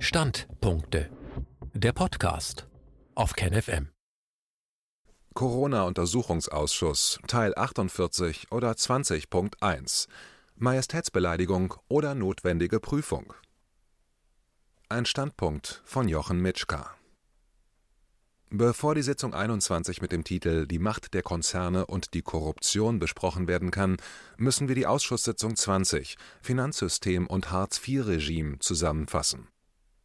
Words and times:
Standpunkte. 0.00 1.10
Der 1.74 1.92
Podcast 1.92 2.68
auf 3.16 3.32
KenFM. 3.32 3.88
Corona-Untersuchungsausschuss 5.34 7.18
Teil 7.26 7.52
48 7.56 8.52
oder 8.52 8.70
20.1 8.70 10.06
Majestätsbeleidigung 10.54 11.74
oder 11.88 12.14
notwendige 12.14 12.78
Prüfung. 12.78 13.34
Ein 14.88 15.04
Standpunkt 15.04 15.82
von 15.84 16.06
Jochen 16.06 16.40
Mitschka. 16.40 16.94
Bevor 18.50 18.94
die 18.94 19.02
Sitzung 19.02 19.34
21 19.34 20.00
mit 20.00 20.12
dem 20.12 20.22
Titel 20.22 20.68
Die 20.68 20.78
Macht 20.78 21.12
der 21.12 21.22
Konzerne 21.22 21.86
und 21.86 22.14
die 22.14 22.22
Korruption 22.22 23.00
besprochen 23.00 23.48
werden 23.48 23.72
kann, 23.72 23.96
müssen 24.36 24.68
wir 24.68 24.76
die 24.76 24.86
Ausschusssitzung 24.86 25.56
20 25.56 26.16
Finanzsystem 26.40 27.26
und 27.26 27.50
Hartz-IV-Regime 27.50 28.60
zusammenfassen. 28.60 29.48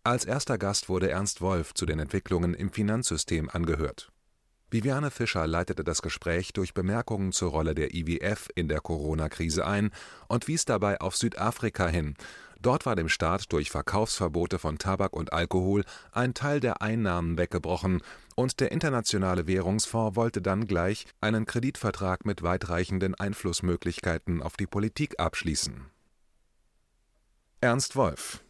Als 0.04 0.26
erster 0.26 0.58
Gast 0.58 0.90
wurde 0.90 1.10
Ernst 1.10 1.42
Wolf 1.42 1.74
zu 1.74 1.86
den 1.86 2.00
Entwicklungen 2.00 2.54
im 2.54 2.72
Finanzsystem 2.72 3.50
angehört. 3.50 4.12
Viviane 4.70 5.12
Fischer 5.12 5.48
leitete 5.48 5.84
das 5.84 6.02
Gespräch 6.02 6.52
durch 6.52 6.74
Bemerkungen 6.74 7.32
zur 7.32 7.52
Rolle 7.52 7.76
der 7.76 7.94
IWF 7.94 8.50
in 8.56 8.68
der 8.68 8.82
Corona-Krise 8.82 9.66
ein 9.66 9.92
und 10.28 10.48
wies 10.48 10.66
dabei 10.66 11.00
auf 11.00 11.16
Südafrika 11.16 11.88
hin, 11.88 12.16
Dort 12.64 12.86
war 12.86 12.96
dem 12.96 13.10
Staat 13.10 13.52
durch 13.52 13.70
Verkaufsverbote 13.70 14.58
von 14.58 14.78
Tabak 14.78 15.12
und 15.12 15.34
Alkohol 15.34 15.84
ein 16.14 16.34
Teil 16.34 16.62
der 16.62 16.82
Einnahmen 16.82 17.38
weggebrochen, 17.38 18.02
und 18.36 18.62
der 18.62 18.72
Internationale 18.72 19.48
Währungsfonds 19.48 20.16
wollte 20.16 20.42
dann 20.42 20.66
gleich 20.66 21.06
einen 21.20 21.46
Kreditvertrag 21.46 22.26
mit 22.26 22.42
weitreichenden 22.42 23.16
Einflussmöglichkeiten 23.16 24.42
auf 24.42 24.56
die 24.56 24.66
Politik 24.66 25.20
abschließen. 25.20 25.88
Ernst 27.60 27.98
Wolf 27.98 28.43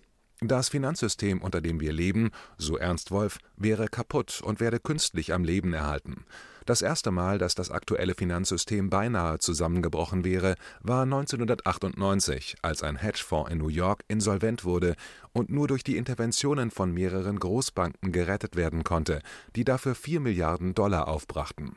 das 0.47 0.69
Finanzsystem, 0.69 1.41
unter 1.41 1.61
dem 1.61 1.79
wir 1.79 1.93
leben, 1.93 2.31
so 2.57 2.77
Ernst 2.77 3.11
Wolf, 3.11 3.37
wäre 3.55 3.87
kaputt 3.87 4.41
und 4.43 4.59
werde 4.59 4.79
künstlich 4.79 5.33
am 5.33 5.43
Leben 5.43 5.73
erhalten. 5.73 6.25
Das 6.65 6.81
erste 6.81 7.11
Mal, 7.11 7.39
dass 7.39 7.55
das 7.55 7.71
aktuelle 7.71 8.15
Finanzsystem 8.15 8.89
beinahe 8.89 9.37
zusammengebrochen 9.39 10.23
wäre, 10.23 10.55
war 10.81 11.03
1998, 11.03 12.55
als 12.61 12.83
ein 12.83 12.95
Hedgefonds 12.95 13.51
in 13.51 13.57
New 13.57 13.67
York 13.67 14.05
insolvent 14.07 14.63
wurde 14.63 14.95
und 15.33 15.49
nur 15.49 15.67
durch 15.67 15.83
die 15.83 15.97
Interventionen 15.97 16.71
von 16.71 16.93
mehreren 16.93 17.37
Großbanken 17.37 18.13
gerettet 18.13 18.55
werden 18.55 18.85
konnte, 18.85 19.21
die 19.57 19.65
dafür 19.65 19.93
4 19.93 20.21
Milliarden 20.21 20.73
Dollar 20.73 21.09
aufbrachten. 21.09 21.73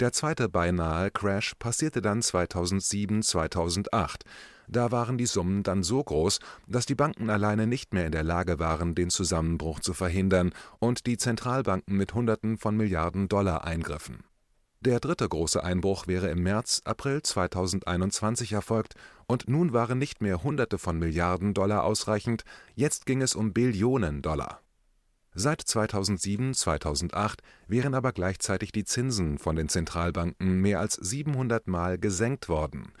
Der 0.00 0.12
zweite 0.12 0.48
beinahe 0.48 1.10
Crash 1.10 1.52
passierte 1.58 2.00
dann 2.00 2.22
2007/2008 2.22 4.22
da 4.70 4.92
waren 4.92 5.18
die 5.18 5.26
Summen 5.26 5.62
dann 5.62 5.82
so 5.82 6.02
groß, 6.02 6.38
dass 6.68 6.86
die 6.86 6.94
Banken 6.94 7.28
alleine 7.28 7.66
nicht 7.66 7.92
mehr 7.92 8.06
in 8.06 8.12
der 8.12 8.22
Lage 8.22 8.58
waren, 8.58 8.94
den 8.94 9.10
Zusammenbruch 9.10 9.80
zu 9.80 9.94
verhindern 9.94 10.52
und 10.78 11.06
die 11.06 11.18
Zentralbanken 11.18 11.96
mit 11.96 12.14
Hunderten 12.14 12.56
von 12.56 12.76
Milliarden 12.76 13.28
Dollar 13.28 13.64
eingriffen. 13.64 14.22
Der 14.80 15.00
dritte 15.00 15.28
große 15.28 15.62
Einbruch 15.62 16.06
wäre 16.06 16.30
im 16.30 16.42
März, 16.42 16.82
April 16.84 17.20
2021 17.20 18.52
erfolgt 18.52 18.94
und 19.26 19.48
nun 19.48 19.72
waren 19.72 19.98
nicht 19.98 20.22
mehr 20.22 20.42
Hunderte 20.42 20.78
von 20.78 20.98
Milliarden 20.98 21.52
Dollar 21.52 21.84
ausreichend, 21.84 22.44
jetzt 22.74 23.06
ging 23.06 23.20
es 23.20 23.34
um 23.34 23.52
Billionen 23.52 24.22
Dollar. 24.22 24.60
Seit 25.34 25.60
2007/2008 25.60 27.38
wären 27.68 27.94
aber 27.94 28.12
gleichzeitig 28.12 28.72
die 28.72 28.84
Zinsen 28.84 29.38
von 29.38 29.54
den 29.54 29.68
Zentralbanken 29.68 30.60
mehr 30.60 30.80
als 30.80 30.94
700 30.94 31.68
Mal 31.68 31.98
gesenkt 31.98 32.48
worden 32.48 32.92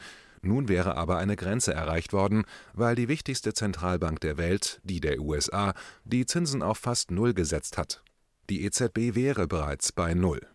nun 0.42 0.68
wäre 0.68 0.96
aber 0.96 1.18
eine 1.18 1.36
Grenze 1.36 1.74
erreicht 1.74 2.12
worden, 2.12 2.44
weil 2.72 2.94
die 2.94 3.08
wichtigste 3.08 3.52
Zentralbank 3.52 4.20
der 4.20 4.38
Welt, 4.38 4.80
die 4.84 5.00
der 5.00 5.20
USA, 5.20 5.74
die 6.04 6.26
Zinsen 6.26 6.62
auf 6.62 6.78
fast 6.78 7.10
Null 7.10 7.34
gesetzt 7.34 7.76
hat. 7.78 8.02
Die 8.48 8.64
EZB 8.64 9.14
wäre 9.14 9.46
bereits 9.46 9.92
bei 9.92 10.14
Null. 10.14 10.46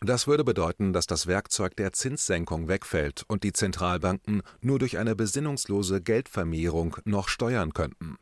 Das 0.00 0.26
würde 0.26 0.44
bedeuten, 0.44 0.92
dass 0.92 1.06
das 1.06 1.26
Werkzeug 1.26 1.76
der 1.76 1.92
Zinssenkung 1.92 2.68
wegfällt 2.68 3.24
und 3.26 3.42
die 3.42 3.52
Zentralbanken 3.52 4.42
nur 4.60 4.78
durch 4.78 4.98
eine 4.98 5.16
besinnungslose 5.16 6.02
Geldvermehrung 6.02 6.96
noch 7.04 7.28
steuern 7.28 7.72
könnten 7.72 8.16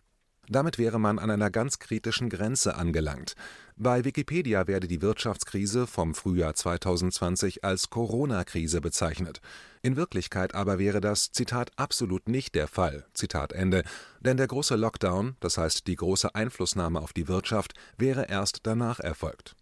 damit 0.48 0.78
wäre 0.78 0.98
man 0.98 1.18
an 1.18 1.30
einer 1.30 1.50
ganz 1.50 1.78
kritischen 1.78 2.28
Grenze 2.28 2.76
angelangt. 2.76 3.34
Bei 3.82 4.04
Wikipedia 4.04 4.68
werde 4.68 4.86
die 4.86 5.02
Wirtschaftskrise 5.02 5.88
vom 5.88 6.14
Frühjahr 6.14 6.54
2020 6.54 7.64
als 7.64 7.90
Corona-Krise 7.90 8.80
bezeichnet. 8.80 9.40
In 9.82 9.96
Wirklichkeit 9.96 10.54
aber 10.54 10.78
wäre 10.78 11.00
das 11.00 11.32
Zitat 11.32 11.72
absolut 11.74 12.28
nicht 12.28 12.54
der 12.54 12.68
Fall. 12.68 13.06
Zitat 13.12 13.52
Ende. 13.52 13.82
Denn 14.20 14.36
der 14.36 14.46
große 14.46 14.76
Lockdown, 14.76 15.34
das 15.40 15.58
heißt 15.58 15.88
die 15.88 15.96
große 15.96 16.32
Einflussnahme 16.32 17.00
auf 17.00 17.12
die 17.12 17.26
Wirtschaft, 17.26 17.72
wäre 17.98 18.28
erst 18.28 18.60
danach 18.68 19.00
erfolgt. 19.00 19.56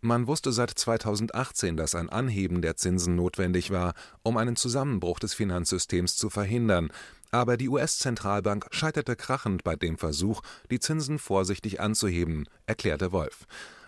Man 0.00 0.26
wusste 0.26 0.50
seit 0.50 0.70
2018, 0.70 1.76
dass 1.76 1.96
ein 1.96 2.08
Anheben 2.08 2.62
der 2.62 2.76
Zinsen 2.76 3.14
notwendig 3.14 3.70
war, 3.70 3.92
um 4.22 4.38
einen 4.38 4.56
Zusammenbruch 4.56 5.18
des 5.18 5.34
Finanzsystems 5.34 6.16
zu 6.16 6.30
verhindern, 6.30 6.90
aber 7.30 7.56
die 7.56 7.68
US-Zentralbank 7.68 8.66
scheiterte 8.70 9.16
krachend 9.16 9.64
bei 9.64 9.76
dem 9.76 9.98
Versuch, 9.98 10.42
die 10.70 10.80
Zinsen 10.80 11.18
vorsichtig 11.18 11.80
anzuheben, 11.80 12.48
erklärte 12.66 13.12
Wolf. 13.12 13.46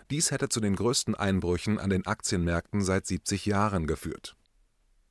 Dies 0.09 0.31
hätte 0.31 0.49
zu 0.49 0.59
den 0.59 0.75
größten 0.75 1.15
Einbrüchen 1.15 1.79
an 1.79 1.89
den 1.89 2.05
Aktienmärkten 2.05 2.81
seit 2.81 3.07
70 3.07 3.45
Jahren 3.45 3.87
geführt. 3.87 4.35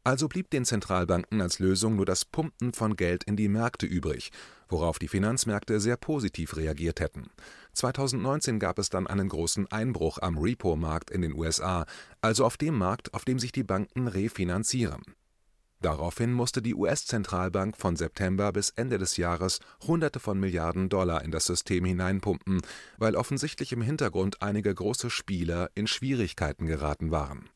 Also 0.02 0.28
blieb 0.28 0.50
den 0.50 0.64
Zentralbanken 0.64 1.42
als 1.42 1.58
Lösung 1.58 1.96
nur 1.96 2.06
das 2.06 2.24
Pumpen 2.24 2.72
von 2.72 2.96
Geld 2.96 3.24
in 3.24 3.36
die 3.36 3.48
Märkte 3.48 3.84
übrig, 3.86 4.30
worauf 4.68 4.98
die 4.98 5.08
Finanzmärkte 5.08 5.78
sehr 5.78 5.96
positiv 5.96 6.56
reagiert 6.56 7.00
hätten. 7.00 7.30
2019 7.74 8.58
gab 8.58 8.78
es 8.78 8.88
dann 8.88 9.06
einen 9.06 9.28
großen 9.28 9.70
Einbruch 9.70 10.18
am 10.18 10.38
Repo-Markt 10.38 11.10
in 11.10 11.20
den 11.20 11.34
USA, 11.34 11.84
also 12.22 12.46
auf 12.46 12.56
dem 12.56 12.78
Markt, 12.78 13.12
auf 13.12 13.24
dem 13.24 13.38
sich 13.38 13.52
die 13.52 13.62
Banken 13.62 14.08
refinanzieren. 14.08 15.02
Daraufhin 15.80 16.32
musste 16.32 16.60
die 16.60 16.74
US-Zentralbank 16.74 17.74
von 17.76 17.96
September 17.96 18.52
bis 18.52 18.68
Ende 18.70 18.98
des 18.98 19.16
Jahres 19.16 19.60
Hunderte 19.86 20.20
von 20.20 20.38
Milliarden 20.38 20.90
Dollar 20.90 21.24
in 21.24 21.30
das 21.30 21.46
System 21.46 21.86
hineinpumpen, 21.86 22.60
weil 22.98 23.16
offensichtlich 23.16 23.72
im 23.72 23.80
Hintergrund 23.80 24.42
einige 24.42 24.74
große 24.74 25.08
Spieler 25.08 25.70
in 25.74 25.86
Schwierigkeiten 25.86 26.66
geraten 26.66 27.10
waren. 27.10 27.48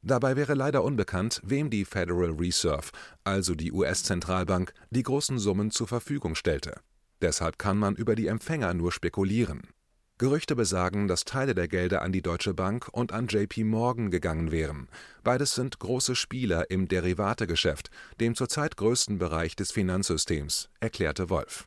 Dabei 0.00 0.36
wäre 0.36 0.54
leider 0.54 0.84
unbekannt, 0.84 1.40
wem 1.44 1.68
die 1.68 1.84
Federal 1.84 2.30
Reserve, 2.30 2.90
also 3.24 3.54
die 3.54 3.72
US-Zentralbank, 3.72 4.72
die 4.90 5.02
großen 5.02 5.38
Summen 5.38 5.70
zur 5.70 5.86
Verfügung 5.88 6.34
stellte. 6.34 6.80
Deshalb 7.20 7.58
kann 7.58 7.76
man 7.76 7.94
über 7.94 8.14
die 8.14 8.26
Empfänger 8.26 8.72
nur 8.74 8.92
spekulieren 8.92 9.73
Gerüchte 10.16 10.54
besagen, 10.54 11.08
dass 11.08 11.24
Teile 11.24 11.56
der 11.56 11.66
Gelder 11.66 12.00
an 12.02 12.12
die 12.12 12.22
Deutsche 12.22 12.54
Bank 12.54 12.88
und 12.92 13.10
an 13.12 13.26
JP 13.26 13.64
Morgan 13.64 14.12
gegangen 14.12 14.52
wären. 14.52 14.86
Beides 15.24 15.56
sind 15.56 15.80
große 15.80 16.14
Spieler 16.14 16.70
im 16.70 16.86
Derivategeschäft, 16.86 17.90
dem 18.20 18.36
zurzeit 18.36 18.76
größten 18.76 19.18
Bereich 19.18 19.56
des 19.56 19.72
Finanzsystems, 19.72 20.68
erklärte 20.78 21.30
Wolf. 21.30 21.66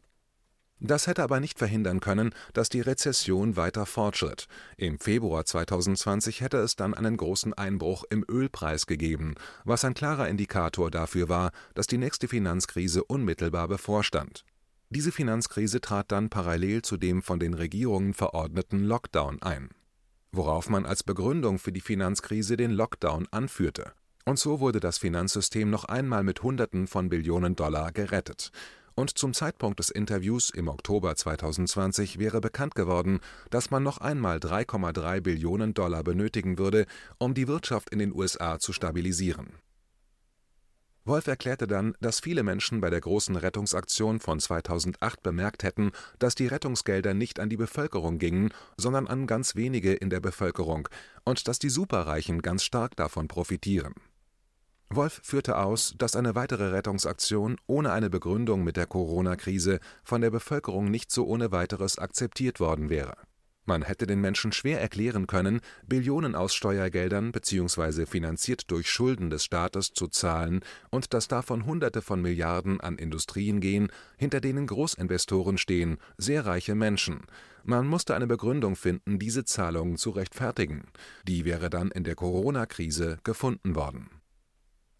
Das 0.79 1.07
hätte 1.07 1.23
aber 1.23 1.41
nicht 1.41 1.57
verhindern 1.57 1.99
können, 1.99 2.33
dass 2.53 2.69
die 2.69 2.79
Rezession 2.79 3.57
weiter 3.57 3.85
fortschritt. 3.85 4.47
Im 4.77 4.97
Februar 4.97 5.43
2020 5.43 6.39
hätte 6.39 6.57
es 6.59 6.77
dann 6.77 6.93
einen 6.93 7.17
großen 7.17 7.53
Einbruch 7.53 8.05
im 8.09 8.23
Ölpreis 8.29 8.85
gegeben, 8.85 9.35
was 9.65 9.83
ein 9.83 9.93
klarer 9.93 10.29
Indikator 10.29 10.89
dafür 10.89 11.27
war, 11.27 11.51
dass 11.73 11.87
die 11.87 11.97
nächste 11.97 12.29
Finanzkrise 12.29 13.03
unmittelbar 13.03 13.67
bevorstand 13.67 14.45
diese 14.89 15.11
Finanzkrise 15.11 15.81
trat 15.81 16.13
dann 16.13 16.29
parallel 16.29 16.81
zu 16.81 16.95
dem 16.95 17.21
von 17.21 17.39
den 17.39 17.53
Regierungen 17.53 18.13
verordneten 18.13 18.85
Lockdown 18.85 19.41
ein, 19.41 19.69
worauf 20.31 20.69
man 20.69 20.85
als 20.85 21.03
Begründung 21.03 21.59
für 21.59 21.73
die 21.73 21.81
Finanzkrise 21.81 22.55
den 22.55 22.71
Lockdown 22.71 23.27
anführte. 23.31 23.91
Und 24.23 24.39
so 24.39 24.61
wurde 24.61 24.79
das 24.79 24.97
Finanzsystem 24.97 25.69
noch 25.69 25.85
einmal 25.85 26.23
mit 26.23 26.41
Hunderten 26.41 26.87
von 26.87 27.09
Billionen 27.09 27.55
Dollar 27.57 27.91
gerettet. 27.91 28.51
Und 28.95 29.17
zum 29.17 29.33
Zeitpunkt 29.33 29.79
des 29.79 29.89
Interviews 29.89 30.49
im 30.49 30.69
Oktober 30.69 31.15
2020 31.15 32.17
wäre 32.17 32.39
bekannt 32.39 32.73
geworden, 32.73 33.19
dass 33.49 33.69
man 33.71 33.83
noch 33.83 33.97
einmal 33.99 34.37
3,3 34.37 35.21
Billionen 35.21 35.73
Dollar 35.73 36.03
benötigen 36.03 36.57
würde, 36.57 36.85
um 37.17 37.33
die 37.33 37.47
Wirtschaft 37.47 37.89
in 37.89 37.99
den 37.99 38.13
USA 38.13 38.57
zu 38.57 38.71
stabilisieren 38.73 39.49
Wolf 41.07 41.27
erklärte 41.27 41.67
dann, 41.67 41.95
dass 42.01 42.19
viele 42.19 42.43
Menschen 42.43 42.81
bei 42.81 42.89
der 42.89 42.99
großen 42.99 43.37
Rettungsaktion 43.37 44.19
von 44.19 44.41
2008 44.41 45.23
bemerkt 45.23 45.63
hätten, 45.63 45.91
dass 46.19 46.35
die 46.35 46.47
Rettungsgelder 46.47 47.13
nicht 47.13 47.39
an 47.39 47.49
die 47.49 47.55
Bevölkerung 47.55 48.19
gingen, 48.19 48.53
sondern 48.75 49.07
an 49.07 49.25
ganz 49.25 49.55
wenige 49.55 49.93
in 49.93 50.09
der 50.09 50.19
Bevölkerung 50.19 50.89
und 51.23 51.47
dass 51.47 51.59
die 51.59 51.69
Superreichen 51.69 52.41
ganz 52.41 52.63
stark 52.63 52.97
davon 52.97 53.29
profitieren. 53.29 53.93
Wolf 54.89 55.21
führte 55.23 55.57
aus, 55.57 55.95
dass 55.97 56.15
eine 56.15 56.35
weitere 56.35 56.71
Rettungsaktion 56.71 57.57
ohne 57.67 57.91
eine 57.93 58.09
Begründung 58.09 58.63
mit 58.63 58.75
der 58.75 58.85
Corona-Krise 58.85 59.79
von 60.03 60.21
der 60.21 60.31
Bevölkerung 60.31 60.91
nicht 60.91 61.11
so 61.11 61.25
ohne 61.25 61.51
weiteres 61.51 61.97
akzeptiert 61.97 62.59
worden 62.59 62.89
wäre 62.89 63.15
Man 63.67 63.81
hätte 63.81 64.07
den 64.07 64.21
Menschen 64.21 64.53
schwer 64.53 64.79
erklären 64.79 65.27
können, 65.27 65.59
Billionen 65.85 66.35
aus 66.35 66.55
Steuergeldern 66.55 67.33
bzw. 67.33 68.05
finanziert 68.05 68.71
durch 68.71 68.89
Schulden 68.89 69.29
des 69.29 69.43
Staates 69.43 69.91
zu 69.91 70.07
zahlen 70.07 70.61
und 70.89 71.13
dass 71.13 71.27
davon 71.27 71.65
Hunderte 71.65 72.01
von 72.01 72.21
Milliarden 72.21 72.79
an 72.79 72.97
Industrien 72.97 73.59
gehen, 73.59 73.89
hinter 74.17 74.39
denen 74.39 74.67
Großinvestoren 74.67 75.57
stehen, 75.57 75.97
sehr 76.17 76.45
reiche 76.45 76.75
Menschen. 76.75 77.25
Man 77.65 77.87
musste 77.87 78.15
eine 78.15 78.25
Begründung 78.25 78.77
finden, 78.77 79.19
diese 79.19 79.43
Zahlungen 79.43 79.97
zu 79.97 80.11
rechtfertigen. 80.11 80.85
Die 81.27 81.43
wäre 81.43 81.69
dann 81.69 81.91
in 81.91 82.05
der 82.05 82.15
Corona-Krise 82.15 83.19
gefunden 83.25 83.75
worden. 83.75 84.09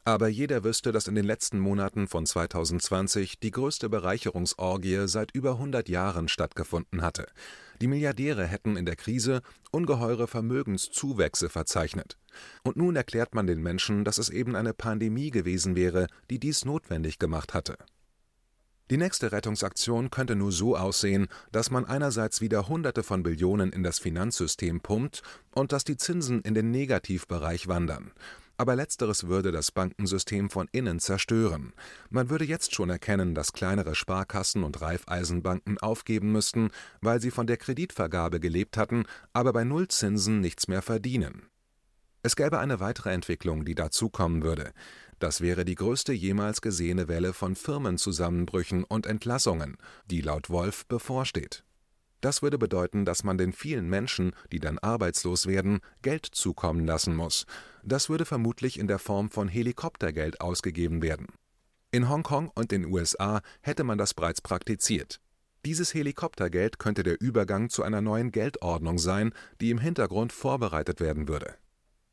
Aber 0.08 0.30
jeder 0.30 0.64
wüsste, 0.64 0.94
dass 0.94 1.10
in 1.10 1.16
den 1.16 1.26
letzten 1.26 1.60
Monaten 1.60 2.08
von 2.08 2.26
2020 2.26 3.40
die 3.42 3.52
größte 3.52 3.90
Bereicherungsorgie 3.90 5.06
seit 5.06 5.32
über 5.32 5.52
100 5.52 5.90
Jahren 5.90 6.30
stattgefunden 6.30 7.02
hatte. 7.02 7.28
Die 7.82 7.88
Milliardäre 7.88 8.46
hätten 8.46 8.76
in 8.76 8.86
der 8.86 8.96
Krise 8.96 9.42
ungeheure 9.72 10.28
Vermögenszuwächse 10.28 11.50
verzeichnet. 11.50 12.18
Und 12.64 12.78
nun 12.78 12.96
erklärt 12.96 13.36
man 13.36 13.48
den 13.48 13.62
Menschen, 13.62 14.04
dass 14.04 14.18
es 14.18 14.30
eben 14.30 14.56
eine 14.56 14.74
Pandemie 14.74 15.30
gewesen 15.30 15.76
wäre, 15.76 16.08
die 16.30 16.40
dies 16.40 16.66
notwendig 16.66 17.20
gemacht 17.20 17.54
hatte. 17.54 17.78
Die 18.90 18.98
nächste 18.98 19.34
Rettungsaktion 19.34 20.10
könnte 20.10 20.36
nur 20.36 20.54
so 20.54 20.78
aussehen, 20.78 21.28
dass 21.52 21.72
man 21.72 21.84
einerseits 21.86 22.40
wieder 22.40 22.70
Hunderte 22.70 23.04
von 23.04 23.22
Billionen 23.22 23.74
in 23.74 23.84
das 23.84 24.00
Finanzsystem 24.00 24.80
pumpt 24.80 25.24
und 25.54 25.74
dass 25.74 25.84
die 25.84 25.98
Zinsen 25.98 26.42
in 26.42 26.54
den 26.54 26.72
Negativbereich 26.72 27.68
wandern 27.68 28.14
aber 28.58 28.76
letzteres 28.76 29.28
würde 29.28 29.52
das 29.52 29.72
Bankensystem 29.72 30.50
von 30.50 30.68
innen 30.72 31.00
zerstören. 31.00 31.74
Man 32.10 32.30
würde 32.30 32.46
jetzt 32.46 32.74
schon 32.76 32.90
erkennen, 32.90 33.36
dass 33.36 33.54
kleinere 33.54 33.96
Sparkassen 33.96 34.64
und 34.64 34.82
Raiffeisenbanken 34.82 35.78
aufgeben 35.78 36.32
müssten, 36.32 36.70
weil 37.02 37.22
sie 37.22 37.32
von 37.32 37.48
der 37.48 37.58
Kreditvergabe 37.58 38.40
gelebt 38.40 38.78
hatten, 38.78 39.06
aber 39.34 39.54
bei 39.54 39.64
Nullzinsen 39.64 40.42
nichts 40.42 40.68
mehr 40.68 40.82
verdienen. 40.82 41.48
Es 42.24 42.36
gäbe 42.36 42.60
eine 42.60 42.80
weitere 42.80 43.14
Entwicklung, 43.14 43.64
die 43.64 43.76
dazukommen 43.76 44.44
würde. 44.44 44.74
Das 45.20 45.42
wäre 45.42 45.66
die 45.66 45.76
größte 45.76 46.14
jemals 46.14 46.62
gesehene 46.62 47.08
Welle 47.08 47.34
von 47.34 47.56
Firmenzusammenbrüchen 47.56 48.84
und 48.84 49.06
Entlassungen, 49.06 49.78
die 50.10 50.22
laut 50.22 50.50
Wolf 50.50 50.86
bevorsteht. 50.88 51.64
Das 52.22 52.42
würde 52.42 52.58
bedeuten, 52.58 53.06
dass 53.06 53.24
man 53.24 53.38
den 53.38 53.54
vielen 53.54 53.90
Menschen, 53.90 54.34
die 54.52 54.60
dann 54.60 54.80
arbeitslos 54.80 55.46
werden, 55.46 55.80
Geld 56.02 56.26
zukommen 56.26 56.86
lassen 56.86 57.16
muss. 57.16 57.46
Das 57.88 58.10
würde 58.10 58.26
vermutlich 58.26 58.78
in 58.78 58.88
der 58.88 59.00
Form 59.00 59.32
von 59.32 59.48
Helikoptergeld 59.48 60.42
ausgegeben 60.42 61.02
werden. 61.02 61.28
In 61.90 62.10
Hongkong 62.10 62.52
und 62.54 62.72
den 62.72 62.86
USA 62.86 63.40
hätte 63.62 63.86
man 63.86 63.98
das 63.98 64.14
bereits 64.14 64.42
praktiziert. 64.42 65.22
Dieses 65.66 65.94
Helikoptergeld 65.94 66.80
könnte 66.80 67.04
der 67.04 67.22
Übergang 67.22 67.70
zu 67.70 67.84
einer 67.84 68.02
neuen 68.02 68.34
Geldordnung 68.34 69.00
sein, 69.00 69.34
die 69.62 69.70
im 69.70 69.78
Hintergrund 69.78 70.34
vorbereitet 70.34 71.00
werden 71.00 71.30
würde. 71.30 71.56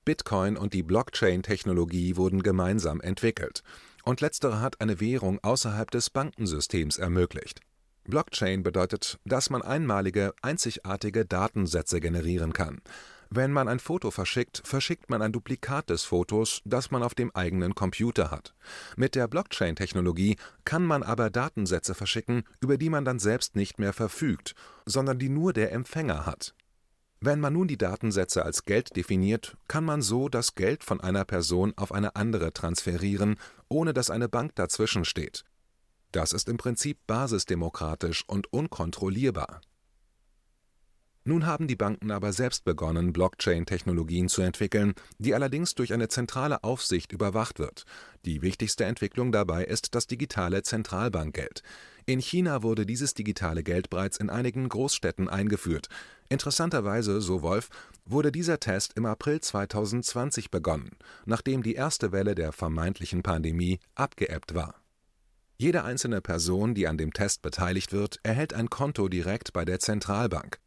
Bitcoin 0.05 0.57
und 0.57 0.75
die 0.75 0.85
Blockchain-Technologie 0.85 2.17
wurden 2.17 2.45
gemeinsam 2.45 3.01
entwickelt, 3.01 3.65
und 4.05 4.21
letztere 4.21 4.61
hat 4.61 4.81
eine 4.81 5.01
Währung 5.01 5.41
außerhalb 5.43 5.91
des 5.91 6.09
Bankensystems 6.09 6.99
ermöglicht. 6.99 7.61
Blockchain 8.05 8.63
bedeutet, 8.63 9.19
dass 9.25 9.51
man 9.51 9.63
einmalige, 9.63 10.35
einzigartige 10.41 11.25
Datensätze 11.25 11.99
generieren 11.99 12.53
kann. 12.53 12.81
Wenn 13.31 13.53
man 13.53 13.69
ein 13.69 13.79
Foto 13.79 14.11
verschickt, 14.11 14.63
verschickt 14.65 15.11
man 15.11 15.23
ein 15.23 15.33
Duplikat 15.33 15.91
des 15.91 16.05
Fotos, 16.05 16.61
das 16.65 16.91
man 16.91 17.03
auf 17.03 17.15
dem 17.15 17.35
eigenen 17.35 17.75
Computer 17.75 18.31
hat. 18.31 18.55
Mit 18.97 19.15
der 19.15 19.29
Blockchain-Technologie 19.29 20.37
kann 20.65 20.85
man 20.85 21.03
aber 21.03 21.31
Datensätze 21.31 21.95
verschicken, 21.95 22.45
über 22.61 22.77
die 22.77 22.91
man 22.91 23.05
dann 23.05 23.19
selbst 23.19 23.57
nicht 23.57 23.79
mehr 23.79 23.93
verfügt, 23.93 24.55
sondern 24.87 25.19
die 25.19 25.29
nur 25.29 25.53
der 25.53 25.73
Empfänger 25.73 26.27
hat. 26.27 26.55
Wenn 27.21 27.41
man 27.41 27.55
nun 27.55 27.69
die 27.69 27.79
Datensätze 27.79 28.45
als 28.45 28.65
Geld 28.65 28.97
definiert, 28.97 29.57
kann 29.67 29.85
man 29.85 30.03
so 30.03 30.29
das 30.29 30.55
Geld 30.55 30.85
von 30.85 31.01
einer 31.01 31.25
Person 31.25 31.73
auf 31.77 31.91
eine 31.91 32.17
andere 32.17 32.53
transferieren, 32.53 33.37
ohne 33.69 33.95
dass 33.95 34.11
eine 34.11 34.29
Bank 34.29 34.55
dazwischen 34.57 35.07
steht. 35.07 35.45
Das 36.13 36.33
ist 36.33 36.49
im 36.49 36.59
Prinzip 36.59 36.99
basisdemokratisch 37.07 38.25
und 38.27 38.53
unkontrollierbar. 38.53 39.63
Nun 41.27 41.47
haben 41.47 41.69
die 41.69 41.77
Banken 41.77 42.11
aber 42.11 42.35
selbst 42.35 42.67
begonnen, 42.67 43.15
Blockchain-Technologien 43.15 44.29
zu 44.29 44.43
entwickeln, 44.43 44.93
die 45.17 45.35
allerdings 45.35 45.75
durch 45.75 45.95
eine 45.95 46.09
zentrale 46.09 46.63
Aufsicht 46.63 47.13
überwacht 47.13 47.59
wird. 47.59 47.85
Die 48.27 48.43
wichtigste 48.43 48.85
Entwicklung 48.85 49.33
dabei 49.33 49.65
ist 49.65 49.95
das 49.95 50.07
digitale 50.07 50.63
Zentralbankgeld. 50.63 51.63
In 52.05 52.21
China 52.21 52.63
wurde 52.63 52.85
dieses 52.85 53.15
digitale 53.15 53.63
Geld 53.63 53.89
bereits 53.89 54.19
in 54.19 54.29
einigen 54.29 54.69
Großstädten 54.69 55.31
eingeführt. 55.31 55.89
Interessanterweise, 56.29 57.23
so 57.23 57.41
Wolf, 57.41 57.71
wurde 58.05 58.31
dieser 58.31 58.61
Test 58.61 58.93
im 58.97 59.07
April 59.07 59.41
2020 59.41 60.51
begonnen, 60.51 60.91
nachdem 61.25 61.63
die 61.63 61.75
erste 61.75 62.13
Welle 62.13 62.35
der 62.35 62.53
vermeintlichen 62.53 63.23
Pandemie 63.23 63.81
abgeebbt 63.95 64.55
war. 64.55 64.75
Jede 65.57 65.85
einzelne 65.85 66.21
Person, 66.21 66.75
die 66.75 66.87
an 66.87 66.99
dem 66.99 67.15
Test 67.15 67.41
beteiligt 67.41 67.93
wird, 67.93 68.19
erhält 68.25 68.53
ein 68.53 68.69
Konto 68.69 69.09
direkt 69.09 69.55
bei 69.55 69.65
der 69.65 69.79
Zentralbank. 69.79 70.59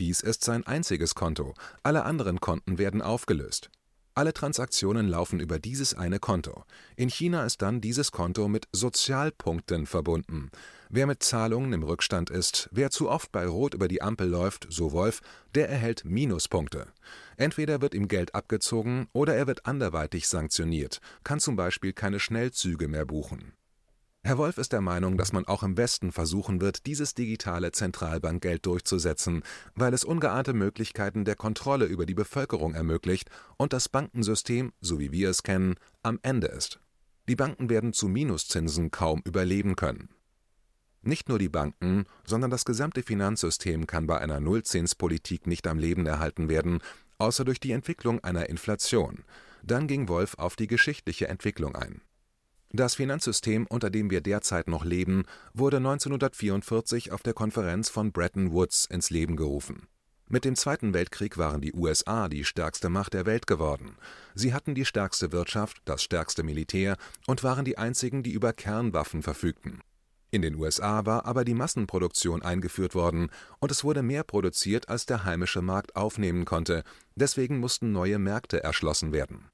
Dies 0.00 0.20
ist 0.20 0.44
sein 0.44 0.66
einziges 0.66 1.14
Konto, 1.14 1.54
alle 1.82 2.04
anderen 2.04 2.40
Konten 2.40 2.78
werden 2.78 3.02
aufgelöst. 3.02 3.70
Alle 4.14 4.32
Transaktionen 4.32 5.06
laufen 5.08 5.38
über 5.38 5.60
dieses 5.60 5.94
eine 5.94 6.18
Konto. 6.18 6.64
In 6.96 7.08
China 7.08 7.44
ist 7.44 7.62
dann 7.62 7.80
dieses 7.80 8.10
Konto 8.10 8.48
mit 8.48 8.66
Sozialpunkten 8.72 9.86
verbunden. 9.86 10.50
Wer 10.88 11.06
mit 11.06 11.22
Zahlungen 11.22 11.72
im 11.72 11.82
Rückstand 11.82 12.28
ist, 12.28 12.68
wer 12.72 12.90
zu 12.90 13.08
oft 13.08 13.30
bei 13.30 13.46
Rot 13.46 13.74
über 13.74 13.86
die 13.86 14.02
Ampel 14.02 14.28
läuft, 14.28 14.66
so 14.70 14.90
Wolf, 14.90 15.20
der 15.54 15.68
erhält 15.68 16.04
Minuspunkte. 16.04 16.88
Entweder 17.36 17.80
wird 17.80 17.94
ihm 17.94 18.08
Geld 18.08 18.34
abgezogen 18.34 19.06
oder 19.12 19.36
er 19.36 19.46
wird 19.46 19.66
anderweitig 19.66 20.26
sanktioniert, 20.26 21.00
kann 21.22 21.38
zum 21.38 21.54
Beispiel 21.54 21.92
keine 21.92 22.18
Schnellzüge 22.18 22.88
mehr 22.88 23.04
buchen. 23.04 23.52
Herr 24.28 24.36
Wolf 24.36 24.58
ist 24.58 24.74
der 24.74 24.82
Meinung, 24.82 25.16
dass 25.16 25.32
man 25.32 25.46
auch 25.46 25.62
im 25.62 25.78
Westen 25.78 26.12
versuchen 26.12 26.60
wird, 26.60 26.84
dieses 26.84 27.14
digitale 27.14 27.72
Zentralbankgeld 27.72 28.66
durchzusetzen, 28.66 29.42
weil 29.74 29.94
es 29.94 30.04
ungeahnte 30.04 30.52
Möglichkeiten 30.52 31.24
der 31.24 31.34
Kontrolle 31.34 31.86
über 31.86 32.04
die 32.04 32.12
Bevölkerung 32.12 32.74
ermöglicht 32.74 33.30
und 33.56 33.72
das 33.72 33.88
Bankensystem, 33.88 34.74
so 34.82 34.98
wie 35.00 35.12
wir 35.12 35.30
es 35.30 35.42
kennen, 35.42 35.76
am 36.02 36.18
Ende 36.20 36.48
ist. 36.48 36.78
Die 37.26 37.36
Banken 37.36 37.70
werden 37.70 37.94
zu 37.94 38.06
Minuszinsen 38.06 38.90
kaum 38.90 39.22
überleben 39.24 39.76
können. 39.76 40.10
Nicht 41.00 41.30
nur 41.30 41.38
die 41.38 41.48
Banken, 41.48 42.04
sondern 42.26 42.50
das 42.50 42.66
gesamte 42.66 43.02
Finanzsystem 43.02 43.86
kann 43.86 44.06
bei 44.06 44.18
einer 44.18 44.40
Nullzinspolitik 44.40 45.46
nicht 45.46 45.66
am 45.66 45.78
Leben 45.78 46.04
erhalten 46.04 46.50
werden, 46.50 46.80
außer 47.16 47.46
durch 47.46 47.60
die 47.60 47.72
Entwicklung 47.72 48.22
einer 48.22 48.50
Inflation. 48.50 49.24
Dann 49.62 49.86
ging 49.86 50.06
Wolf 50.06 50.34
auf 50.36 50.54
die 50.54 50.66
geschichtliche 50.66 51.28
Entwicklung 51.28 51.74
ein. 51.74 52.02
Das 52.70 52.96
Finanzsystem, 52.96 53.66
unter 53.66 53.88
dem 53.88 54.10
wir 54.10 54.20
derzeit 54.20 54.68
noch 54.68 54.84
leben, 54.84 55.24
wurde 55.54 55.78
1944 55.78 57.12
auf 57.12 57.22
der 57.22 57.32
Konferenz 57.32 57.88
von 57.88 58.12
Bretton 58.12 58.52
Woods 58.52 58.84
ins 58.84 59.08
Leben 59.08 59.36
gerufen. 59.36 59.86
Mit 60.28 60.44
dem 60.44 60.54
Zweiten 60.54 60.92
Weltkrieg 60.92 61.38
waren 61.38 61.62
die 61.62 61.72
USA 61.72 62.28
die 62.28 62.44
stärkste 62.44 62.90
Macht 62.90 63.14
der 63.14 63.24
Welt 63.24 63.46
geworden. 63.46 63.96
Sie 64.34 64.52
hatten 64.52 64.74
die 64.74 64.84
stärkste 64.84 65.32
Wirtschaft, 65.32 65.78
das 65.86 66.02
stärkste 66.02 66.42
Militär 66.42 66.98
und 67.26 67.42
waren 67.42 67.64
die 67.64 67.78
einzigen, 67.78 68.22
die 68.22 68.32
über 68.32 68.52
Kernwaffen 68.52 69.22
verfügten. 69.22 69.80
In 70.30 70.42
den 70.42 70.54
USA 70.56 71.06
war 71.06 71.24
aber 71.24 71.46
die 71.46 71.54
Massenproduktion 71.54 72.42
eingeführt 72.42 72.94
worden 72.94 73.30
und 73.60 73.70
es 73.70 73.82
wurde 73.82 74.02
mehr 74.02 74.24
produziert, 74.24 74.90
als 74.90 75.06
der 75.06 75.24
heimische 75.24 75.62
Markt 75.62 75.96
aufnehmen 75.96 76.44
konnte, 76.44 76.82
deswegen 77.14 77.60
mussten 77.60 77.92
neue 77.92 78.18
Märkte 78.18 78.62
erschlossen 78.62 79.12
werden 79.14 79.48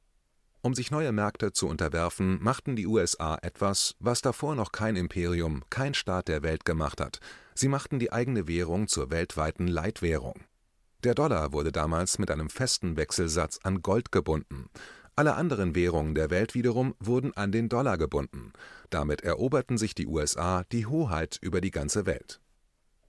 um 0.64 0.75
sich 0.75 0.90
neue 0.90 1.12
Märkte 1.12 1.52
zu 1.52 1.68
unterwerfen, 1.68 2.42
machten 2.42 2.75
die 2.75 2.87
USA 2.87 3.37
etwas, 3.42 3.97
was 3.99 4.23
davor 4.23 4.54
noch 4.54 4.73
kein 4.73 4.97
Imperium, 4.97 5.62
kein 5.68 5.92
Staat 5.92 6.28
der 6.28 6.42
Welt 6.42 6.64
gemacht 6.64 7.02
hat: 7.02 7.21
Sie 7.54 7.68
machten 7.68 7.99
die 7.99 8.12
eigene 8.12 8.49
Währung 8.49 8.88
zur 8.88 9.11
weltweiten 9.11 9.68
Leitwährung. 9.68 10.40
Der 11.04 11.14
Dollar 11.14 11.52
wurde 11.52 11.71
damals 11.71 12.18
mit 12.18 12.30
einem 12.30 12.49
festen 12.49 12.97
Wechselsatz 12.97 13.61
an 13.62 13.83
Gold 13.83 14.11
gebunden. 14.11 14.71
Alle 15.16 15.35
anderen 15.35 15.75
Währungen 15.75 16.14
der 16.14 16.30
Welt 16.30 16.54
wiederum 16.54 16.94
wurden 16.99 17.37
an 17.37 17.52
den 17.52 17.68
Dollar 17.68 17.99
gebunden. 17.99 18.54
Damit 18.88 19.21
eroberten 19.21 19.76
sich 19.76 19.94
die 19.94 20.06
USA 20.06 20.64
die 20.73 20.87
Hoheit 20.87 21.38
über 21.42 21.61
die 21.61 21.73
ganze 21.73 22.06
Welt. 22.06 22.40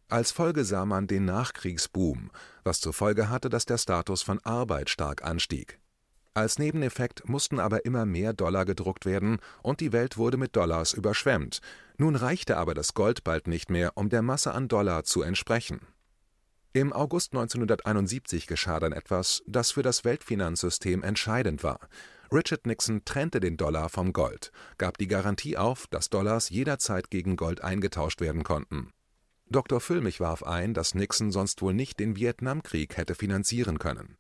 Als 0.10 0.32
Folge 0.32 0.66
sah 0.66 0.86
man 0.86 1.08
den 1.08 1.24
Nachkriegsboom, 1.24 2.32
was 2.66 2.82
zur 2.82 2.92
Folge 2.92 3.30
hatte, 3.30 3.48
dass 3.48 3.66
der 3.66 3.78
Status 3.78 4.24
von 4.24 4.40
Arbeit 4.40 4.90
stark 4.90 5.24
anstieg 5.24 5.80
als 6.36 6.60
Nebeneffekt 6.60 7.28
mussten 7.30 7.60
aber 7.60 7.86
immer 7.86 8.06
mehr 8.06 8.34
Dollar 8.34 8.66
gedruckt 8.66 9.06
werden 9.06 9.40
und 9.64 9.80
die 9.80 9.94
Welt 9.94 10.18
wurde 10.18 10.38
mit 10.38 10.56
Dollars 10.56 10.94
überschwemmt. 10.94 11.62
Nun 11.98 12.16
reichte 12.16 12.58
aber 12.58 12.74
das 12.74 12.94
Gold 12.94 13.24
bald 13.24 13.48
nicht 13.48 13.70
mehr, 13.70 13.94
um 13.96 14.10
der 14.10 14.22
Masse 14.22 14.54
an 14.54 14.68
Dollar 14.68 15.06
zu 15.06 15.22
entsprechen. 15.22 15.80
Im 16.74 16.92
August 16.92 17.32
1971 17.34 18.48
geschah 18.48 18.82
dann 18.82 18.92
etwas, 18.92 19.44
das 19.48 19.72
für 19.72 19.82
das 19.82 20.04
Weltfinanzsystem 20.04 21.04
entscheidend 21.04 21.64
war. 21.64 21.80
Richard 22.34 22.68
Nixon 22.68 23.06
trennte 23.06 23.40
den 23.40 23.56
Dollar 23.56 23.88
vom 23.88 24.12
Gold, 24.12 24.52
gab 24.78 24.98
die 24.98 25.08
Garantie 25.08 25.56
auf, 25.56 25.88
dass 25.88 26.10
Dollars 26.10 26.50
jederzeit 26.50 27.10
gegen 27.10 27.38
Gold 27.38 27.62
eingetauscht 27.62 28.20
werden 28.20 28.44
konnten. 28.44 28.92
Dr. 29.48 29.80
Füllmich 29.80 30.20
warf 30.20 30.44
ein, 30.44 30.74
dass 30.74 30.96
Nixon 30.96 31.32
sonst 31.32 31.62
wohl 31.62 31.74
nicht 31.74 32.00
den 32.00 32.18
Vietnamkrieg 32.18 32.98
hätte 32.98 33.16
finanzieren 33.16 33.80
können. 33.80 34.18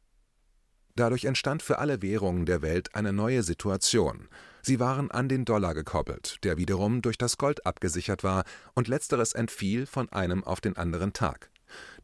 Dadurch 0.96 1.25
entstand 1.25 1.62
für 1.62 1.80
alle 1.80 2.02
Währungen 2.02 2.46
der 2.46 2.62
Welt 2.62 2.96
eine 2.96 3.12
neue 3.12 3.44
Situation. 3.44 4.30
Sie 4.62 4.80
waren 4.80 5.12
an 5.12 5.28
den 5.28 5.44
Dollar 5.44 5.74
gekoppelt, 5.74 6.38
der 6.44 6.58
wiederum 6.58 7.02
durch 7.02 7.18
das 7.18 7.38
Gold 7.38 7.66
abgesichert 7.66 8.24
war, 8.24 8.46
und 8.74 8.88
letzteres 8.88 9.34
entfiel 9.34 9.86
von 9.86 10.10
einem 10.10 10.44
auf 10.44 10.62
den 10.62 10.78
anderen 10.78 11.12
Tag. 11.12 11.52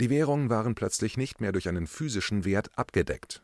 Die 0.01 0.09
Währungen 0.09 0.49
waren 0.49 0.75
plötzlich 0.75 1.15
nicht 1.15 1.39
mehr 1.39 1.53
durch 1.53 1.69
einen 1.69 1.87
physischen 1.87 2.43
Wert 2.43 2.69
abgedeckt. 2.77 3.41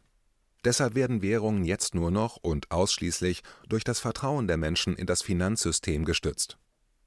Deshalb 0.65 0.95
werden 0.95 1.21
Währungen 1.21 1.63
jetzt 1.63 1.95
nur 1.95 2.11
noch 2.11 2.37
und 2.37 2.71
ausschließlich 2.71 3.41
durch 3.69 3.85
das 3.85 4.01
Vertrauen 4.01 4.47
der 4.47 4.57
Menschen 4.57 4.97
in 4.97 5.05
das 5.05 5.21
Finanzsystem 5.21 6.03
gestützt. 6.03 6.57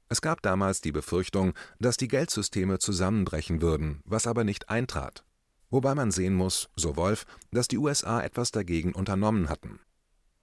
Es 0.09 0.21
gab 0.21 0.41
damals 0.41 0.81
die 0.81 0.91
Befürchtung, 0.91 1.53
dass 1.79 1.95
die 1.95 2.07
Geldsysteme 2.07 2.79
zusammenbrechen 2.79 3.61
würden, 3.61 4.01
was 4.03 4.25
aber 4.25 4.43
nicht 4.43 4.69
eintrat. 4.69 5.23
Wobei 5.71 5.95
man 5.95 6.11
sehen 6.11 6.35
muss, 6.35 6.69
so 6.75 6.95
Wolf, 6.95 7.25
dass 7.51 7.67
die 7.67 7.77
USA 7.77 8.21
etwas 8.21 8.51
dagegen 8.51 8.93
unternommen 8.93 9.49
hatten. 9.49 9.79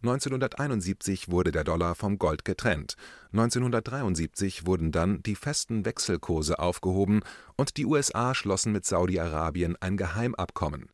1971 0.03 1.29
wurde 1.29 1.51
der 1.51 1.65
Dollar 1.65 1.95
vom 1.97 2.19
Gold 2.19 2.45
getrennt, 2.45 2.95
1973 3.33 4.65
wurden 4.65 4.93
dann 4.93 5.23
die 5.25 5.35
festen 5.35 5.85
Wechselkurse 5.85 6.61
aufgehoben 6.61 7.21
und 7.57 7.77
die 7.77 7.85
USA 7.85 8.35
schlossen 8.35 8.73
mit 8.73 8.87
Saudi-Arabien 8.87 9.77
ein 9.81 9.97
Geheimabkommen. 9.97 10.89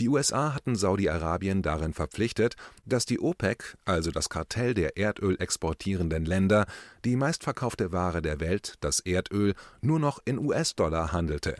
Die 0.00 0.08
USA 0.08 0.54
hatten 0.54 0.74
Saudi-Arabien 0.74 1.62
darin 1.62 1.92
verpflichtet, 1.92 2.56
dass 2.84 3.06
die 3.06 3.20
OPEC, 3.20 3.76
also 3.84 4.10
das 4.10 4.28
Kartell 4.28 4.74
der 4.74 4.96
Erdöl 4.96 5.36
exportierenden 5.40 6.24
Länder, 6.24 6.66
die 7.04 7.14
meistverkaufte 7.14 7.92
Ware 7.92 8.22
der 8.22 8.40
Welt, 8.40 8.74
das 8.80 8.98
Erdöl, 8.98 9.54
nur 9.80 10.00
noch 10.00 10.18
in 10.24 10.38
US-Dollar 10.38 11.12
handelte. 11.12 11.54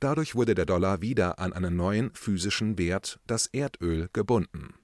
Dadurch 0.00 0.34
wurde 0.34 0.54
der 0.54 0.66
Dollar 0.66 1.02
wieder 1.02 1.38
an 1.38 1.52
einen 1.52 1.76
neuen 1.76 2.10
physischen 2.14 2.78
Wert, 2.78 3.18
das 3.26 3.46
Erdöl, 3.46 4.08
gebunden 4.12 4.74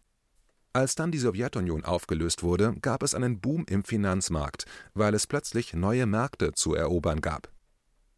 als 0.74 0.96
dann 0.96 1.12
die 1.12 1.18
Sowjetunion 1.18 1.84
aufgelöst 1.84 2.42
wurde, 2.42 2.74
gab 2.82 3.04
es 3.04 3.14
einen 3.14 3.40
Boom 3.40 3.64
im 3.70 3.84
Finanzmarkt, 3.84 4.66
weil 4.92 5.14
es 5.14 5.28
plötzlich 5.28 5.72
neue 5.72 6.04
Märkte 6.04 6.52
zu 6.52 6.74
erobern 6.74 7.20
gab. 7.20 7.48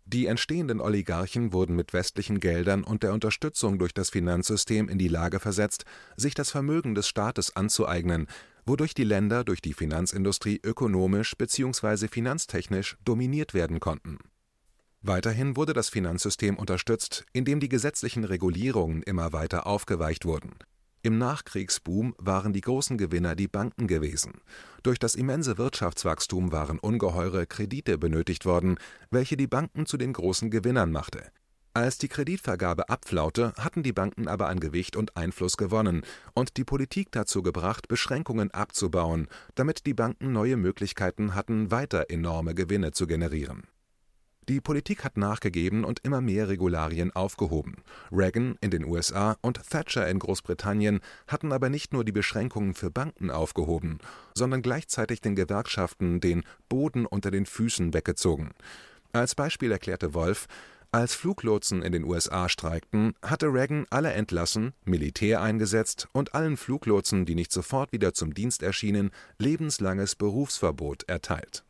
Die 0.07 0.27
entstehenden 0.27 0.81
Oligarchen 0.81 1.53
wurden 1.53 1.77
mit 1.77 1.93
westlichen 1.93 2.41
Geldern 2.41 2.83
und 2.83 3.03
der 3.03 3.13
Unterstützung 3.13 3.79
durch 3.79 3.93
das 3.93 4.09
Finanzsystem 4.09 4.89
in 4.89 4.99
die 4.99 5.09
Lage 5.09 5.39
versetzt, 5.39 5.85
sich 6.17 6.33
das 6.33 6.51
Vermögen 6.51 6.95
des 6.95 7.09
Staates 7.09 7.55
anzueignen, 7.55 8.27
wodurch 8.65 8.95
die 8.95 9.05
Länder 9.05 9.45
durch 9.45 9.61
die 9.61 9.75
Finanzindustrie 9.75 10.59
ökonomisch 10.65 11.37
bzw. 11.37 12.09
finanztechnisch 12.09 12.97
dominiert 13.05 13.53
werden 13.53 13.81
konnten. 13.81 14.19
Weiterhin 15.07 15.57
wurde 15.57 15.73
das 15.73 15.89
Finanzsystem 15.89 16.57
unterstützt, 16.57 17.25
indem 17.33 17.61
die 17.61 17.69
gesetzlichen 17.69 18.25
Regulierungen 18.25 19.03
immer 19.03 19.33
weiter 19.33 19.67
aufgeweicht 19.67 20.25
wurden 20.25 20.57
im 21.07 21.19
Nachkriegsboom 21.19 22.17
waren 22.19 22.53
die 22.53 22.63
großen 22.63 22.99
Gewinner 22.99 23.37
die 23.37 23.47
Banken 23.47 23.87
gewesen. 23.87 24.41
Durch 24.83 24.99
das 24.99 25.15
immense 25.15 25.57
Wirtschaftswachstum 25.57 26.51
waren 26.51 26.81
ungeheure 26.81 27.47
Kredite 27.47 27.97
benötigt 27.97 28.45
worden, 28.45 28.77
welche 29.13 29.37
die 29.37 29.47
Banken 29.47 29.87
zu 29.87 29.99
den 29.99 30.13
großen 30.13 30.51
Gewinnern 30.51 30.91
machte. 30.91 31.31
Als 31.75 31.99
die 31.99 32.09
Kreditvergabe 32.09 32.89
abflaute, 32.89 33.53
hatten 33.57 33.85
die 33.85 33.93
Banken 33.93 34.27
aber 34.27 34.49
an 34.49 34.59
Gewicht 34.59 34.97
und 34.97 35.17
Einfluss 35.17 35.57
gewonnen 35.57 36.03
und 36.35 36.57
die 36.57 36.65
Politik 36.65 37.13
dazu 37.13 37.41
gebracht, 37.41 37.87
Beschränkungen 37.87 38.51
abzubauen, 38.51 39.29
damit 39.55 39.87
die 39.87 39.95
Banken 39.95 40.33
neue 40.33 40.57
Möglichkeiten 40.57 41.37
hatten, 41.37 41.71
weiter 41.71 42.07
enorme 42.11 42.57
Gewinne 42.57 42.91
zu 42.91 43.07
generieren 43.07 43.63
die 44.49 44.61
Politik 44.61 45.03
hat 45.03 45.17
nachgegeben 45.17 45.85
und 45.85 46.01
immer 46.05 46.21
mehr 46.21 46.49
Regularien 46.49 47.15
aufgehoben. 47.15 47.83
Reagan 48.13 48.57
in 48.61 48.71
den 48.71 48.85
USA 48.85 49.37
und 49.41 49.61
Thatcher 49.69 50.09
in 50.09 50.21
Großbritannien 50.21 51.01
hatten 51.27 51.53
aber 51.53 51.69
nicht 51.69 51.93
nur 51.93 52.05
die 52.05 52.13
Beschränkungen 52.13 52.75
für 52.75 52.91
Banken 52.91 53.31
aufgehoben, 53.31 53.99
sondern 54.35 54.63
gleichzeitig 54.63 55.21
den 55.21 55.35
Gewerkschaften 55.35 56.21
den 56.21 56.45
Boden 56.69 57.07
unter 57.07 57.31
den 57.31 57.47
Füßen 57.47 57.93
weggezogen. 57.93 58.51
Als 59.13 59.35
Beispiel 59.35 59.73
erklärte 59.73 60.15
Wolf, 60.15 60.47
als 60.93 61.15
Fluglotsen 61.15 61.83
in 61.83 61.93
den 61.93 62.05
USA 62.05 62.49
streikten, 62.49 63.15
hatte 63.23 63.53
Reagan 63.53 63.87
alle 63.91 64.13
entlassen, 64.13 64.73
Militär 64.85 65.43
eingesetzt 65.43 66.09
und 66.13 66.35
allen 66.35 66.57
Fluglotsen, 66.57 67.27
die 67.27 67.35
nicht 67.35 67.53
sofort 67.53 67.93
wieder 67.93 68.15
zum 68.15 68.33
Dienst 68.33 68.63
erschienen, 68.63 69.11
lebenslanges 69.39 70.15
Berufsverbot 70.15 71.03
erteilt 71.09 71.66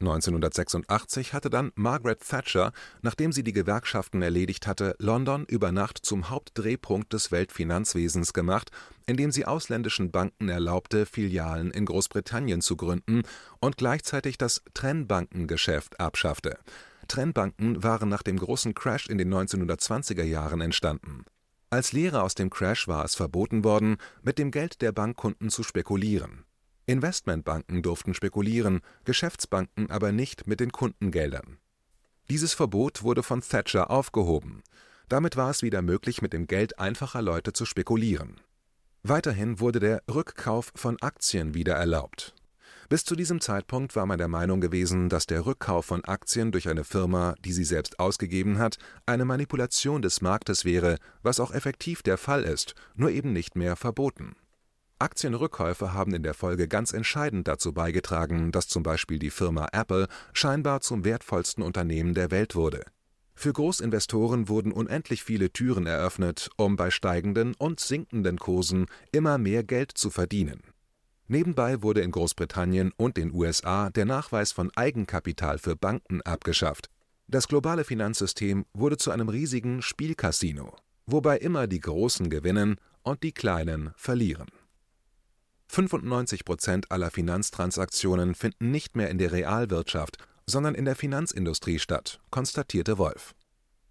1986 0.00 1.32
hatte 1.32 1.50
dann 1.50 1.72
Margaret 1.74 2.20
Thatcher, 2.20 2.72
nachdem 3.02 3.32
sie 3.32 3.42
die 3.42 3.52
Gewerkschaften 3.52 4.22
erledigt 4.22 4.68
hatte, 4.68 4.94
London 5.00 5.44
über 5.46 5.72
Nacht 5.72 5.98
zum 5.98 6.30
Hauptdrehpunkt 6.30 7.12
des 7.12 7.32
Weltfinanzwesens 7.32 8.32
gemacht, 8.32 8.70
indem 9.06 9.32
sie 9.32 9.44
ausländischen 9.44 10.12
Banken 10.12 10.48
erlaubte, 10.48 11.04
Filialen 11.04 11.72
in 11.72 11.84
Großbritannien 11.84 12.60
zu 12.60 12.76
gründen 12.76 13.22
und 13.58 13.76
gleichzeitig 13.76 14.38
das 14.38 14.62
Trennbankengeschäft 14.72 15.98
abschaffte. 15.98 16.58
Trennbanken 17.08 17.82
waren 17.82 18.08
nach 18.08 18.22
dem 18.22 18.38
großen 18.38 18.74
Crash 18.74 19.08
in 19.08 19.18
den 19.18 19.34
1920er 19.34 20.22
Jahren 20.24 20.60
entstanden. 20.60 21.24
Als 21.70 21.92
Lehre 21.92 22.22
aus 22.22 22.36
dem 22.36 22.50
Crash 22.50 22.86
war 22.86 23.04
es 23.04 23.16
verboten 23.16 23.64
worden, 23.64 23.96
mit 24.22 24.38
dem 24.38 24.52
Geld 24.52 24.80
der 24.80 24.92
Bankkunden 24.92 25.50
zu 25.50 25.64
spekulieren 25.64 26.44
Investmentbanken 26.88 27.82
durften 27.82 28.14
spekulieren, 28.14 28.80
Geschäftsbanken 29.04 29.90
aber 29.90 30.10
nicht 30.10 30.46
mit 30.46 30.58
den 30.58 30.72
Kundengeldern. 30.72 31.58
Dieses 32.30 32.54
Verbot 32.54 33.02
wurde 33.02 33.22
von 33.22 33.42
Thatcher 33.42 33.90
aufgehoben. 33.90 34.62
Damit 35.10 35.36
war 35.36 35.50
es 35.50 35.62
wieder 35.62 35.82
möglich, 35.82 36.22
mit 36.22 36.32
dem 36.32 36.46
Geld 36.46 36.78
einfacher 36.78 37.20
Leute 37.20 37.52
zu 37.52 37.66
spekulieren. 37.66 38.40
Weiterhin 39.02 39.60
wurde 39.60 39.80
der 39.80 40.02
Rückkauf 40.10 40.72
von 40.74 40.96
Aktien 41.02 41.52
wieder 41.52 41.74
erlaubt. 41.74 42.34
Bis 42.88 43.04
zu 43.04 43.16
diesem 43.16 43.42
Zeitpunkt 43.42 43.94
war 43.94 44.06
man 44.06 44.16
der 44.16 44.28
Meinung 44.28 44.62
gewesen, 44.62 45.10
dass 45.10 45.26
der 45.26 45.44
Rückkauf 45.44 45.84
von 45.84 46.06
Aktien 46.06 46.52
durch 46.52 46.70
eine 46.70 46.84
Firma, 46.84 47.34
die 47.44 47.52
sie 47.52 47.64
selbst 47.64 48.00
ausgegeben 48.00 48.58
hat, 48.58 48.78
eine 49.04 49.26
Manipulation 49.26 50.00
des 50.00 50.22
Marktes 50.22 50.64
wäre, 50.64 50.96
was 51.22 51.38
auch 51.38 51.50
effektiv 51.50 52.02
der 52.02 52.16
Fall 52.16 52.44
ist, 52.44 52.74
nur 52.94 53.10
eben 53.10 53.34
nicht 53.34 53.56
mehr 53.56 53.76
verboten 53.76 54.36
Aktienrückkäufe 55.00 55.92
haben 55.92 56.12
in 56.12 56.24
der 56.24 56.34
Folge 56.34 56.66
ganz 56.66 56.92
entscheidend 56.92 57.46
dazu 57.46 57.72
beigetragen, 57.72 58.50
dass 58.50 58.66
zum 58.66 58.82
Beispiel 58.82 59.20
die 59.20 59.30
Firma 59.30 59.68
Apple 59.72 60.08
scheinbar 60.32 60.80
zum 60.80 61.04
wertvollsten 61.04 61.62
Unternehmen 61.62 62.14
der 62.14 62.32
Welt 62.32 62.56
wurde. 62.56 62.84
Für 63.34 63.52
Großinvestoren 63.52 64.48
wurden 64.48 64.72
unendlich 64.72 65.22
viele 65.22 65.52
Türen 65.52 65.86
eröffnet, 65.86 66.50
um 66.56 66.74
bei 66.74 66.90
steigenden 66.90 67.54
und 67.54 67.78
sinkenden 67.78 68.38
Kursen 68.38 68.86
immer 69.12 69.38
mehr 69.38 69.62
Geld 69.62 69.92
zu 69.92 70.10
verdienen. 70.10 70.62
Nebenbei 71.28 71.80
wurde 71.82 72.00
in 72.00 72.10
Großbritannien 72.10 72.90
und 72.96 73.16
den 73.16 73.32
USA 73.32 73.90
der 73.90 74.06
Nachweis 74.06 74.50
von 74.50 74.72
Eigenkapital 74.74 75.58
für 75.58 75.76
Banken 75.76 76.22
abgeschafft. 76.22 76.90
Das 77.28 77.46
globale 77.46 77.84
Finanzsystem 77.84 78.64
wurde 78.72 78.96
zu 78.96 79.12
einem 79.12 79.28
riesigen 79.28 79.80
Spielcasino, 79.80 80.74
wobei 81.06 81.38
immer 81.38 81.68
die 81.68 81.80
Großen 81.80 82.30
gewinnen 82.30 82.80
und 83.02 83.22
die 83.22 83.32
Kleinen 83.32 83.92
verlieren 83.94 84.48
95 85.68 86.44
Prozent 86.44 86.90
aller 86.90 87.10
Finanztransaktionen 87.10 88.34
finden 88.34 88.70
nicht 88.70 88.96
mehr 88.96 89.10
in 89.10 89.18
der 89.18 89.32
Realwirtschaft, 89.32 90.18
sondern 90.46 90.74
in 90.74 90.84
der 90.84 90.96
Finanzindustrie 90.96 91.78
statt, 91.78 92.20
konstatierte 92.30 92.98
Wolf. 92.98 93.34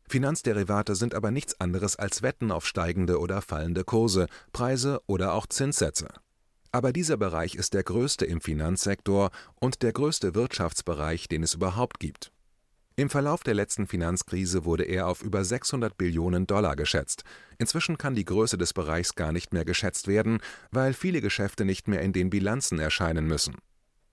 Finanzderivate 0.09 0.95
sind 0.95 1.13
aber 1.13 1.31
nichts 1.31 1.59
anderes 1.59 1.95
als 1.95 2.21
Wetten 2.21 2.51
auf 2.51 2.65
steigende 2.65 3.19
oder 3.19 3.41
fallende 3.41 3.83
Kurse, 3.83 4.27
Preise 4.53 5.01
oder 5.05 5.33
auch 5.33 5.45
Zinssätze. 5.47 6.07
Aber 6.71 6.93
dieser 6.93 7.17
Bereich 7.17 7.55
ist 7.55 7.73
der 7.73 7.83
größte 7.83 8.25
im 8.25 8.41
Finanzsektor 8.41 9.31
und 9.59 9.83
der 9.83 9.93
größte 9.93 10.35
Wirtschaftsbereich, 10.35 11.27
den 11.27 11.43
es 11.43 11.53
überhaupt 11.53 11.99
gibt 11.99 12.31
im 12.97 13.11
Verlauf 13.11 13.43
der 13.43 13.53
letzten 13.53 13.85
Finanzkrise 13.85 14.65
wurde 14.65 14.83
er 14.83 15.07
auf 15.07 15.21
über 15.21 15.45
600 15.45 15.95
Billionen 15.97 16.47
Dollar 16.47 16.75
geschätzt. 16.75 17.23
Inzwischen 17.59 17.99
kann 17.99 18.15
die 18.15 18.25
Größe 18.25 18.57
des 18.57 18.73
Bereichs 18.73 19.13
gar 19.13 19.31
nicht 19.31 19.53
mehr 19.53 19.65
geschätzt 19.65 20.07
werden, 20.07 20.39
weil 20.71 20.93
viele 20.93 21.21
Geschäfte 21.21 21.63
nicht 21.63 21.87
mehr 21.87 22.01
in 22.01 22.11
den 22.11 22.31
Bilanzen 22.31 22.79
erscheinen 22.79 23.27
müssen. 23.27 23.55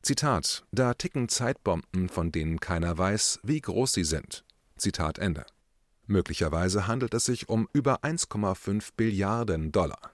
Zitat: 0.03 0.67
Da 0.71 0.93
ticken 0.93 1.31
Zeitbomben, 1.31 2.11
von 2.11 2.31
denen 2.31 2.61
keiner 2.61 2.97
weiß, 2.99 3.41
wie 3.43 3.61
groß 3.63 3.95
sie 3.95 4.05
sind. 4.05 4.45
Zitat 4.77 5.19
Ende. 5.19 5.47
Möglicherweise 6.07 6.87
handelt 6.87 7.15
es 7.15 7.25
sich 7.25 7.49
um 7.49 7.67
über 7.73 8.05
1,5 8.05 8.91
Billiarden 8.97 9.73
Dollar 9.73 10.14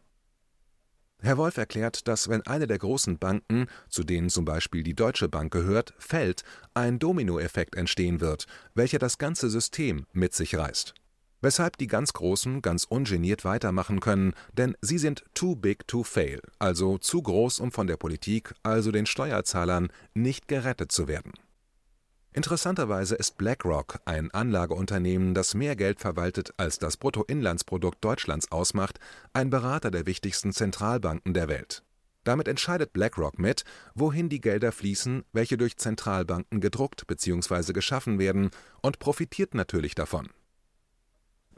Herr 1.23 1.37
Wolf 1.37 1.59
erklärt, 1.59 2.09
dass 2.09 2.29
wenn 2.29 2.47
eine 2.47 2.67
der 2.67 2.79
großen 2.79 3.19
Banken, 3.19 3.67
zu 3.89 4.05
denen 4.05 4.31
zum 4.31 4.45
Beispiel 4.45 4.83
die 4.83 4.95
Deutsche 4.95 5.29
Bank 5.29 5.53
gehört, 5.53 5.93
fällt, 5.99 6.45
ein 6.73 6.99
Dominoeffekt 6.99 7.77
entstehen 7.77 8.21
wird, 8.21 8.47
welcher 8.75 8.99
das 8.99 9.19
ganze 9.19 9.51
System 9.51 10.07
mit 10.13 10.33
sich 10.35 10.57
reißt. 10.57 10.95
Weshalb 11.43 11.79
die 11.79 11.87
ganz 11.87 12.13
Großen 12.13 12.63
ganz 12.63 12.85
ungeniert 12.85 13.45
weitermachen 13.45 14.01
können, 14.01 14.35
denn 14.53 14.77
sie 14.81 14.99
sind 14.99 15.25
too 15.35 15.57
big 15.57 15.87
to 15.89 16.05
fail, 16.05 16.41
also 16.59 16.99
zu 16.99 17.23
groß, 17.23 17.61
um 17.61 17.73
von 17.73 17.87
der 17.87 17.97
Politik, 17.97 18.55
also 18.63 18.91
den 18.91 19.07
Steuerzahlern, 19.07 19.89
nicht 20.15 20.49
gerettet 20.49 20.93
zu 20.93 21.09
werden 21.09 21.33
Interessanterweise 22.33 23.17
ist 23.17 23.39
BlackRock, 23.39 23.99
ein 24.05 24.31
Anlageunternehmen, 24.31 25.35
das 25.35 25.55
mehr 25.55 25.75
Geld 25.75 26.01
verwaltet 26.01 26.55
als 26.59 26.79
das 26.79 26.97
Bruttoinlandsprodukt 26.97 28.05
Deutschlands 28.05 28.53
ausmacht, 28.53 29.01
ein 29.33 29.51
Berater 29.51 29.91
der 29.91 30.07
wichtigsten 30.07 30.53
Zentralbanken 30.53 31.35
der 31.35 31.49
Welt. 31.49 31.83
Damit 32.23 32.47
entscheidet 32.47 32.93
BlackRock 32.93 33.39
mit, 33.39 33.65
wohin 33.95 34.29
die 34.29 34.41
Gelder 34.41 34.71
fließen, 34.71 35.25
welche 35.33 35.57
durch 35.59 35.77
Zentralbanken 35.77 36.61
gedruckt 36.61 37.07
bzw. 37.09 37.73
geschaffen 37.73 38.19
werden, 38.19 38.51
und 38.81 39.01
profitiert 39.01 39.55
natürlich 39.55 39.95
davon 39.95 40.29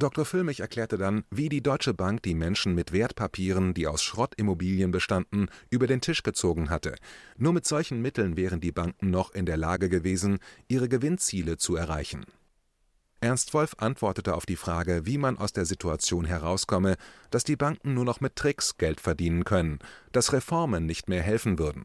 Dr. 0.02 0.24
Füllmich 0.24 0.58
erklärte 0.58 0.98
dann, 0.98 1.22
wie 1.30 1.48
die 1.48 1.62
Deutsche 1.62 1.94
Bank 1.94 2.24
die 2.24 2.34
Menschen 2.34 2.74
mit 2.74 2.92
Wertpapieren, 2.92 3.72
die 3.72 3.86
aus 3.86 4.02
Schrottimmobilien 4.02 4.90
bestanden, 4.90 5.46
über 5.70 5.86
den 5.86 6.00
Tisch 6.00 6.24
gezogen 6.24 6.70
hatte. 6.70 6.96
Nur 7.36 7.52
mit 7.52 7.68
solchen 7.68 8.02
Mitteln 8.02 8.36
wären 8.36 8.60
die 8.60 8.72
Banken 8.72 9.10
noch 9.10 9.30
in 9.30 9.46
der 9.46 9.56
Lage 9.56 9.88
gewesen, 9.88 10.40
ihre 10.66 10.88
Gewinnziele 10.88 11.56
zu 11.56 11.76
erreichen. 11.76 12.24
Ernst 13.20 13.54
Wolf 13.54 13.76
antwortete 13.78 14.34
auf 14.34 14.44
die 14.44 14.56
Frage, 14.56 15.06
wie 15.06 15.18
man 15.18 15.38
aus 15.38 15.52
der 15.52 15.66
Situation 15.66 16.24
herauskomme, 16.24 16.96
dass 17.30 17.44
die 17.44 17.54
Banken 17.54 17.94
nur 17.94 18.04
noch 18.04 18.20
mit 18.20 18.34
Tricks 18.34 18.78
Geld 18.78 19.00
verdienen 19.00 19.44
können, 19.44 19.78
dass 20.10 20.32
Reformen 20.32 20.84
nicht 20.84 21.08
mehr 21.08 21.22
helfen 21.22 21.60
würden. 21.60 21.84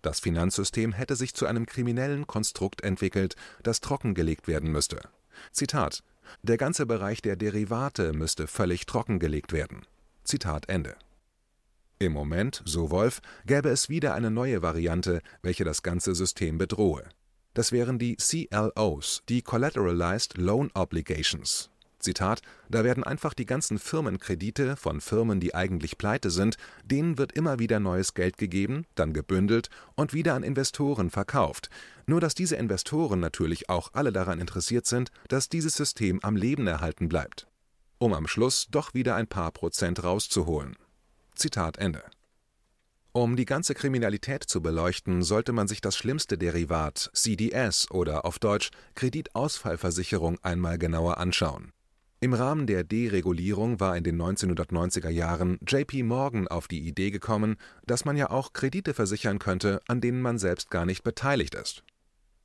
Das 0.00 0.18
Finanzsystem 0.18 0.92
hätte 0.92 1.14
sich 1.14 1.32
zu 1.32 1.46
einem 1.46 1.66
kriminellen 1.66 2.26
Konstrukt 2.26 2.82
entwickelt, 2.82 3.36
das 3.62 3.80
trockengelegt 3.80 4.48
werden 4.48 4.72
müsste. 4.72 4.98
Zitat 5.52 6.02
der 6.42 6.56
ganze 6.56 6.86
Bereich 6.86 7.22
der 7.22 7.36
Derivate 7.36 8.12
müsste 8.12 8.46
völlig 8.46 8.86
trockengelegt 8.86 9.52
werden. 9.52 9.86
Zitat 10.24 10.68
Ende. 10.68 10.96
Im 11.98 12.12
Moment, 12.12 12.62
so 12.64 12.90
Wolf, 12.90 13.20
gäbe 13.46 13.68
es 13.68 13.88
wieder 13.88 14.14
eine 14.14 14.30
neue 14.30 14.62
Variante, 14.62 15.20
welche 15.42 15.64
das 15.64 15.82
ganze 15.82 16.14
System 16.14 16.58
bedrohe. 16.58 17.08
Das 17.54 17.72
wären 17.72 17.98
die 17.98 18.16
CLOs, 18.16 19.22
die 19.28 19.42
Collateralized 19.42 20.36
Loan 20.38 20.70
Obligations 20.74 21.71
Zitat: 22.02 22.42
Da 22.68 22.84
werden 22.84 23.04
einfach 23.04 23.32
die 23.32 23.46
ganzen 23.46 23.78
Firmenkredite 23.78 24.76
von 24.76 25.00
Firmen, 25.00 25.40
die 25.40 25.54
eigentlich 25.54 25.98
pleite 25.98 26.30
sind, 26.30 26.56
denen 26.84 27.16
wird 27.16 27.32
immer 27.32 27.58
wieder 27.58 27.80
neues 27.80 28.14
Geld 28.14 28.36
gegeben, 28.36 28.84
dann 28.94 29.12
gebündelt 29.12 29.70
und 29.94 30.12
wieder 30.12 30.34
an 30.34 30.42
Investoren 30.42 31.10
verkauft. 31.10 31.70
Nur 32.06 32.20
dass 32.20 32.34
diese 32.34 32.56
Investoren 32.56 33.20
natürlich 33.20 33.68
auch 33.68 33.90
alle 33.94 34.12
daran 34.12 34.40
interessiert 34.40 34.86
sind, 34.86 35.10
dass 35.28 35.48
dieses 35.48 35.76
System 35.76 36.18
am 36.22 36.36
Leben 36.36 36.66
erhalten 36.66 37.08
bleibt. 37.08 37.46
Um 37.98 38.12
am 38.12 38.26
Schluss 38.26 38.66
doch 38.70 38.94
wieder 38.94 39.14
ein 39.14 39.28
paar 39.28 39.52
Prozent 39.52 40.02
rauszuholen. 40.02 40.76
Zitat 41.36 41.78
Ende. 41.78 42.02
Um 43.12 43.36
die 43.36 43.44
ganze 43.44 43.74
Kriminalität 43.74 44.42
zu 44.42 44.62
beleuchten, 44.62 45.22
sollte 45.22 45.52
man 45.52 45.68
sich 45.68 45.80
das 45.80 45.96
schlimmste 45.96 46.38
Derivat 46.38 47.10
CDS 47.12 47.90
oder 47.90 48.24
auf 48.24 48.38
Deutsch 48.38 48.70
Kreditausfallversicherung 48.94 50.38
einmal 50.42 50.78
genauer 50.78 51.18
anschauen 51.18 51.72
im 52.22 52.34
Rahmen 52.34 52.68
der 52.68 52.84
Deregulierung 52.84 53.80
war 53.80 53.96
in 53.96 54.04
den 54.04 54.16
1990er 54.22 55.08
Jahren 55.08 55.58
JP 55.66 56.04
Morgan 56.04 56.46
auf 56.46 56.68
die 56.68 56.86
Idee 56.86 57.10
gekommen, 57.10 57.56
dass 57.84 58.04
man 58.04 58.16
ja 58.16 58.30
auch 58.30 58.52
Kredite 58.52 58.94
versichern 58.94 59.40
könnte, 59.40 59.80
an 59.88 60.00
denen 60.00 60.22
man 60.22 60.38
selbst 60.38 60.70
gar 60.70 60.86
nicht 60.86 61.02
beteiligt 61.02 61.56
ist. 61.56 61.82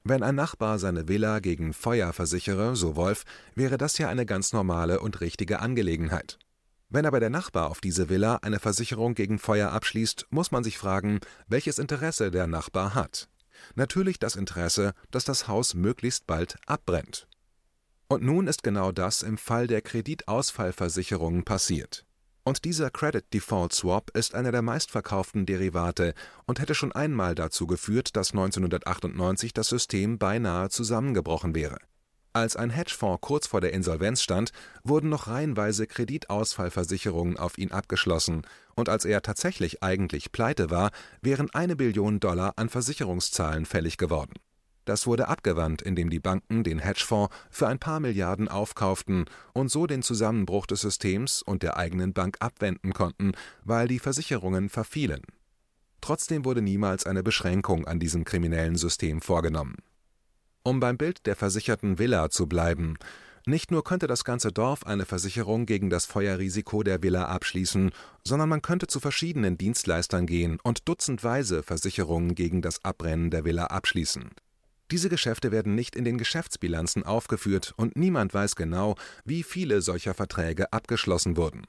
Wenn 0.04 0.24
ein 0.24 0.34
Nachbar 0.34 0.80
seine 0.80 1.08
Villa 1.08 1.38
gegen 1.42 1.74
Feuer 1.74 2.12
versichere, 2.12 2.76
so 2.76 2.96
Wolf, 2.96 3.24
wäre 3.54 3.78
das 3.78 4.00
ja 4.00 4.10
eine 4.10 4.26
ganz 4.26 4.52
normale 4.52 5.00
und 5.00 5.22
richtige 5.22 5.60
Angelegenheit. 5.60 6.40
Wenn 6.90 7.06
aber 7.06 7.20
der 7.20 7.30
Nachbar 7.30 7.70
auf 7.70 7.80
diese 7.80 8.10
Villa 8.10 8.38
eine 8.38 8.58
Versicherung 8.60 9.14
gegen 9.14 9.38
Feuer 9.38 9.72
abschließt, 9.72 10.26
muss 10.32 10.50
man 10.50 10.64
sich 10.64 10.80
fragen, 10.80 11.20
welches 11.48 11.78
Interesse 11.78 12.32
der 12.32 12.48
Nachbar 12.48 12.96
hat. 12.96 13.30
Natürlich 13.76 14.18
das 14.18 14.38
Interesse, 14.38 14.94
dass 15.12 15.24
das 15.24 15.48
Haus 15.48 15.76
möglichst 15.76 16.26
bald 16.26 16.56
abbrennt. 16.66 17.28
Und 18.10 18.24
nun 18.24 18.48
ist 18.48 18.64
genau 18.64 18.94
das 18.94 19.22
im 19.22 19.38
Fall 19.38 19.68
der 19.68 19.82
Kreditausfallversicherungen 19.82 21.44
passiert. 21.44 22.06
Und 22.46 22.64
dieser 22.64 22.90
Credit 22.90 23.26
Default 23.34 23.74
Swap 23.74 24.12
ist 24.16 24.34
einer 24.34 24.54
der 24.54 24.62
meistverkauften 24.62 25.46
Derivate 25.46 26.14
und 26.46 26.62
hätte 26.62 26.76
schon 26.76 26.94
einmal 26.94 27.36
dazu 27.36 27.68
geführt, 27.68 28.16
dass 28.16 28.32
1998 28.32 29.52
das 29.52 29.68
System 29.68 30.18
beinahe 30.18 30.70
zusammengebrochen 30.70 31.54
wäre. 31.54 31.80
Als 32.32 32.56
ein 32.56 32.70
Hedgefonds 32.70 33.20
kurz 33.20 33.48
vor 33.48 33.60
der 33.60 33.74
Insolvenz 33.74 34.22
stand, 34.22 34.52
wurden 34.86 35.10
noch 35.10 35.28
reihenweise 35.28 35.88
Kreditausfallversicherungen 35.88 37.36
auf 37.36 37.58
ihn 37.58 37.74
abgeschlossen, 37.74 38.44
und 38.76 38.88
als 38.88 39.04
er 39.04 39.22
tatsächlich 39.22 39.84
eigentlich 39.84 40.32
pleite 40.32 40.70
war, 40.70 40.92
wären 41.22 41.50
eine 41.50 41.76
Billion 41.76 42.22
Dollar 42.22 42.54
an 42.56 42.70
Versicherungszahlen 42.70 43.66
fällig 43.66 43.98
geworden 43.98 44.36
das 44.88 45.06
wurde 45.06 45.28
abgewandt, 45.28 45.82
indem 45.82 46.10
die 46.10 46.20
Banken 46.20 46.64
den 46.64 46.80
Hedgefonds 46.80 47.36
für 47.50 47.68
ein 47.68 47.78
paar 47.78 48.00
Milliarden 48.00 48.48
aufkauften 48.48 49.26
und 49.54 49.70
so 49.70 49.86
den 49.86 50.02
Zusammenbruch 50.02 50.66
des 50.66 50.82
Systems 50.82 51.42
und 51.42 51.62
der 51.62 51.76
eigenen 51.76 52.14
Bank 52.14 52.38
abwenden 52.40 52.94
konnten, 52.94 53.34
weil 53.66 53.90
die 53.90 54.00
Versicherungen 54.00 54.70
verfielen. 54.70 55.24
Trotzdem 56.00 56.46
wurde 56.46 56.62
niemals 56.62 57.06
eine 57.06 57.22
Beschränkung 57.22 57.86
an 57.86 58.00
diesem 58.00 58.24
kriminellen 58.24 58.76
System 58.76 59.20
vorgenommen. 59.20 59.76
Um 60.64 60.80
beim 60.80 60.98
Bild 60.98 61.26
der 61.26 61.36
versicherten 61.36 62.00
Villa 62.00 62.30
zu 62.30 62.48
bleiben, 62.48 62.96
nicht 63.46 63.72
nur 63.72 63.84
könnte 63.84 64.08
das 64.08 64.24
ganze 64.24 64.52
Dorf 64.52 64.86
eine 64.86 65.06
Versicherung 65.06 65.66
gegen 65.66 65.90
das 65.90 66.06
Feuerrisiko 66.06 66.84
der 66.84 67.04
Villa 67.04 67.26
abschließen, 67.26 67.92
sondern 68.24 68.50
man 68.50 68.62
könnte 68.62 68.88
zu 68.88 69.00
verschiedenen 69.00 69.58
Dienstleistern 69.58 70.28
gehen 70.28 70.60
und 70.64 70.88
dutzendweise 70.88 71.64
Versicherungen 71.64 72.36
gegen 72.36 72.62
das 72.62 72.84
Abbrennen 72.86 73.32
der 73.32 73.44
Villa 73.44 73.66
abschließen 73.66 74.32
diese 74.92 75.10
Geschäfte 75.10 75.52
werden 75.52 75.76
nicht 75.76 75.96
in 75.96 76.06
den 76.06 76.18
Geschäftsbilanzen 76.18 77.04
aufgeführt 77.04 77.74
und 77.78 77.96
niemand 77.96 78.34
weiß 78.34 78.56
genau, 78.56 78.96
wie 79.26 79.44
viele 79.44 79.82
solcher 79.82 80.14
Verträge 80.14 80.72
abgeschlossen 80.72 81.38
wurden. 81.38 81.64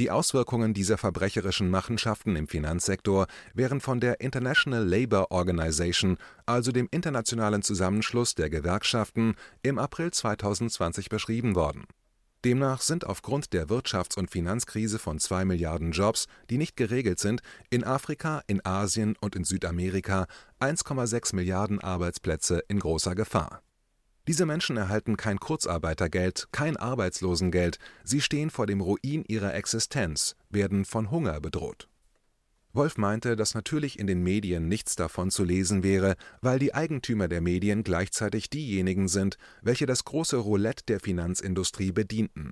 Die 0.00 0.10
Auswirkungen 0.10 0.74
dieser 0.74 0.98
verbrecherischen 0.98 1.70
Machenschaften 1.70 2.34
im 2.34 2.48
Finanzsektor 2.48 3.28
wären 3.52 3.80
von 3.80 4.00
der 4.00 4.20
International 4.20 4.84
Labour 4.84 5.30
Organization, 5.30 6.18
also 6.46 6.72
dem 6.72 6.88
internationalen 6.90 7.62
Zusammenschluss 7.62 8.34
der 8.34 8.50
Gewerkschaften, 8.50 9.36
im 9.62 9.78
April 9.78 10.10
2020 10.10 11.08
beschrieben 11.08 11.54
worden 11.54 11.84
Demnach 12.44 12.82
sind 12.82 13.06
aufgrund 13.06 13.54
der 13.54 13.70
Wirtschafts 13.70 14.18
und 14.18 14.30
Finanzkrise 14.30 14.98
von 14.98 15.18
zwei 15.18 15.46
Milliarden 15.46 15.92
Jobs, 15.92 16.26
die 16.50 16.58
nicht 16.58 16.76
geregelt 16.76 17.18
sind, 17.18 17.40
in 17.70 17.84
Afrika, 17.84 18.42
in 18.46 18.64
Asien 18.66 19.16
und 19.18 19.34
in 19.34 19.44
Südamerika 19.44 20.26
1,6 20.60 21.34
Milliarden 21.34 21.80
Arbeitsplätze 21.80 22.62
in 22.68 22.80
großer 22.80 23.14
Gefahr. 23.14 23.62
Diese 24.28 24.44
Menschen 24.44 24.76
erhalten 24.76 25.16
kein 25.16 25.40
Kurzarbeitergeld, 25.40 26.48
kein 26.52 26.76
Arbeitslosengeld, 26.76 27.78
sie 28.04 28.20
stehen 28.20 28.50
vor 28.50 28.66
dem 28.66 28.82
Ruin 28.82 29.24
ihrer 29.26 29.54
Existenz, 29.54 30.34
werden 30.50 30.84
von 30.84 31.10
Hunger 31.10 31.40
bedroht 31.40 31.88
Wolf 32.74 32.98
meinte, 32.98 33.36
dass 33.36 33.54
natürlich 33.54 33.98
in 34.00 34.08
den 34.08 34.22
Medien 34.22 34.66
nichts 34.68 34.96
davon 34.96 35.30
zu 35.30 35.44
lesen 35.44 35.84
wäre, 35.84 36.16
weil 36.40 36.58
die 36.58 36.74
Eigentümer 36.74 37.28
der 37.28 37.40
Medien 37.40 37.84
gleichzeitig 37.84 38.50
diejenigen 38.50 39.06
sind, 39.06 39.38
welche 39.62 39.86
das 39.86 40.04
große 40.04 40.36
Roulette 40.36 40.84
der 40.88 40.98
Finanzindustrie 40.98 41.92
bedienten. 41.92 42.50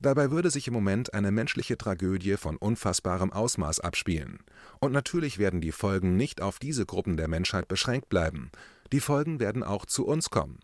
Dabei 0.00 0.30
würde 0.30 0.50
sich 0.50 0.68
im 0.68 0.74
Moment 0.74 1.14
eine 1.14 1.30
menschliche 1.30 1.78
Tragödie 1.78 2.36
von 2.36 2.58
unfassbarem 2.58 3.32
Ausmaß 3.32 3.80
abspielen. 3.80 4.40
Und 4.80 4.92
natürlich 4.92 5.38
werden 5.38 5.62
die 5.62 5.72
Folgen 5.72 6.16
nicht 6.16 6.42
auf 6.42 6.58
diese 6.58 6.84
Gruppen 6.84 7.16
der 7.16 7.28
Menschheit 7.28 7.66
beschränkt 7.66 8.10
bleiben. 8.10 8.50
Die 8.92 9.00
Folgen 9.00 9.40
werden 9.40 9.62
auch 9.62 9.86
zu 9.86 10.06
uns 10.06 10.28
kommen. 10.28 10.60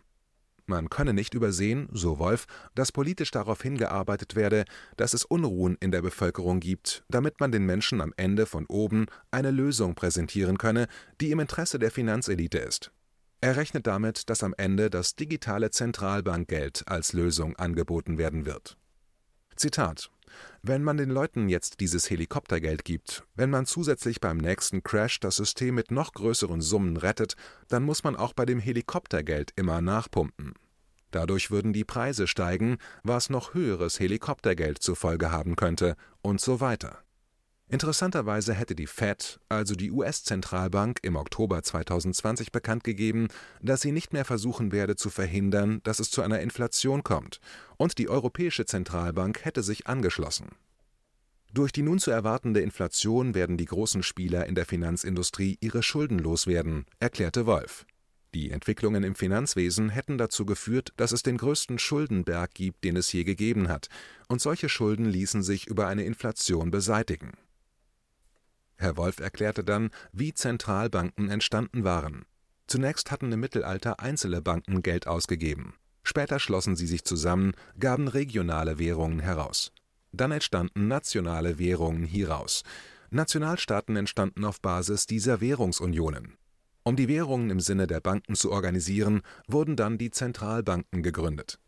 Man 0.71 0.89
könne 0.89 1.13
nicht 1.13 1.33
übersehen, 1.33 1.89
so 1.91 2.17
Wolf, 2.17 2.45
dass 2.75 2.93
politisch 2.93 3.29
darauf 3.29 3.61
hingearbeitet 3.61 4.37
werde, 4.37 4.63
dass 4.95 5.13
es 5.13 5.25
Unruhen 5.25 5.75
in 5.81 5.91
der 5.91 6.01
Bevölkerung 6.01 6.61
gibt, 6.61 7.03
damit 7.09 7.41
man 7.41 7.51
den 7.51 7.65
Menschen 7.65 7.99
am 7.99 8.13
Ende 8.15 8.45
von 8.45 8.65
oben 8.67 9.07
eine 9.31 9.51
Lösung 9.51 9.95
präsentieren 9.95 10.57
könne, 10.57 10.87
die 11.19 11.31
im 11.31 11.41
Interesse 11.41 11.77
der 11.77 11.91
Finanzelite 11.91 12.57
ist. 12.59 12.93
Er 13.41 13.57
rechnet 13.57 13.85
damit, 13.85 14.29
dass 14.29 14.45
am 14.45 14.55
Ende 14.57 14.89
das 14.89 15.17
digitale 15.17 15.71
Zentralbankgeld 15.71 16.83
als 16.85 17.11
Lösung 17.11 17.57
angeboten 17.57 18.17
werden 18.17 18.45
wird. 18.45 18.77
Zitat 19.57 20.09
wenn 20.61 20.83
man 20.83 20.97
den 20.97 21.09
Leuten 21.09 21.49
jetzt 21.49 21.79
dieses 21.79 22.09
Helikoptergeld 22.09 22.85
gibt, 22.85 23.23
wenn 23.35 23.49
man 23.49 23.65
zusätzlich 23.65 24.21
beim 24.21 24.37
nächsten 24.37 24.83
Crash 24.83 25.19
das 25.19 25.35
System 25.35 25.75
mit 25.75 25.91
noch 25.91 26.13
größeren 26.13 26.61
Summen 26.61 26.97
rettet, 26.97 27.35
dann 27.67 27.83
muss 27.83 28.03
man 28.03 28.15
auch 28.15 28.33
bei 28.33 28.45
dem 28.45 28.59
Helikoptergeld 28.59 29.51
immer 29.55 29.81
nachpumpen. 29.81 30.53
Dadurch 31.11 31.51
würden 31.51 31.73
die 31.73 31.83
Preise 31.83 32.27
steigen, 32.27 32.77
was 33.03 33.29
noch 33.29 33.53
höheres 33.53 33.99
Helikoptergeld 33.99 34.81
zur 34.81 34.95
Folge 34.95 35.31
haben 35.31 35.55
könnte, 35.55 35.95
und 36.21 36.39
so 36.39 36.61
weiter 36.61 37.03
Interessanterweise 37.71 38.53
hätte 38.53 38.75
die 38.75 38.85
Fed, 38.85 39.39
also 39.47 39.75
die 39.75 39.91
US-Zentralbank, 39.91 40.99
im 41.03 41.15
Oktober 41.15 41.63
2020 41.63 42.51
bekannt 42.51 42.83
gegeben, 42.83 43.29
dass 43.61 43.79
sie 43.79 43.93
nicht 43.93 44.11
mehr 44.11 44.25
versuchen 44.25 44.73
werde 44.73 44.97
zu 44.97 45.09
verhindern, 45.09 45.79
dass 45.83 45.99
es 45.99 46.11
zu 46.11 46.21
einer 46.21 46.41
Inflation 46.41 47.01
kommt, 47.01 47.39
und 47.77 47.97
die 47.97 48.09
Europäische 48.09 48.65
Zentralbank 48.65 49.45
hätte 49.45 49.63
sich 49.63 49.87
angeschlossen. 49.87 50.49
Durch 51.53 51.71
die 51.71 51.81
nun 51.81 51.97
zu 51.97 52.11
erwartende 52.11 52.59
Inflation 52.59 53.35
werden 53.35 53.55
die 53.55 53.65
großen 53.65 54.03
Spieler 54.03 54.47
in 54.47 54.55
der 54.55 54.65
Finanzindustrie 54.65 55.57
ihre 55.61 55.81
Schulden 55.81 56.19
loswerden, 56.19 56.85
erklärte 56.99 57.45
Wolf 57.45 57.85
Die 58.35 58.51
Entwicklungen 58.51 59.05
im 59.05 59.15
Finanzwesen 59.15 59.87
hätten 59.87 60.17
dazu 60.17 60.45
geführt, 60.45 60.91
dass 60.97 61.13
es 61.13 61.23
den 61.23 61.37
größten 61.37 61.79
Schuldenberg 61.79 62.53
gibt, 62.53 62.83
den 62.83 62.97
es 62.97 63.13
je 63.13 63.23
gegeben 63.23 63.69
hat, 63.69 63.87
und 64.27 64.41
solche 64.41 64.67
Schulden 64.67 65.05
ließen 65.05 65.41
sich 65.41 65.67
über 65.67 65.87
eine 65.87 66.03
Inflation 66.03 66.69
beseitigen. 66.69 67.31
Herr 68.81 68.97
Wolf 68.97 69.19
erklärte 69.19 69.63
dann, 69.63 69.91
wie 70.11 70.33
Zentralbanken 70.33 71.29
entstanden 71.29 71.83
waren. 71.83 72.25
Zunächst 72.67 73.11
hatten 73.11 73.31
im 73.31 73.39
Mittelalter 73.39 73.99
einzelne 73.99 74.41
Banken 74.41 74.81
Geld 74.81 75.07
ausgegeben. 75.07 75.75
Später 76.03 76.39
schlossen 76.39 76.75
sie 76.75 76.87
sich 76.87 77.03
zusammen, 77.03 77.53
gaben 77.79 78.07
regionale 78.07 78.79
Währungen 78.79 79.19
heraus. 79.19 79.71
Dann 80.11 80.31
entstanden 80.31 80.87
nationale 80.87 81.59
Währungen 81.59 82.05
hieraus. 82.05 82.63
Nationalstaaten 83.11 83.95
entstanden 83.95 84.45
auf 84.45 84.61
Basis 84.61 85.05
dieser 85.05 85.41
Währungsunionen. 85.41 86.37
Um 86.83 86.95
die 86.95 87.07
Währungen 87.07 87.51
im 87.51 87.59
Sinne 87.59 87.85
der 87.85 87.99
Banken 87.99 88.35
zu 88.35 88.51
organisieren, 88.51 89.21
wurden 89.47 89.75
dann 89.75 89.97
die 89.97 90.09
Zentralbanken 90.09 91.03
gegründet. 91.03 91.59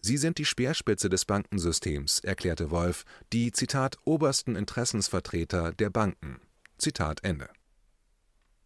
Sie 0.00 0.16
sind 0.16 0.38
die 0.38 0.44
Speerspitze 0.44 1.08
des 1.08 1.24
Bankensystems, 1.24 2.20
erklärte 2.20 2.70
Wolf, 2.70 3.04
die 3.32 3.52
Zitat 3.52 3.98
obersten 4.04 4.54
Interessensvertreter 4.54 5.72
der 5.72 5.90
Banken. 5.90 6.40
Zitat 6.84 7.24
Ende. 7.24 7.48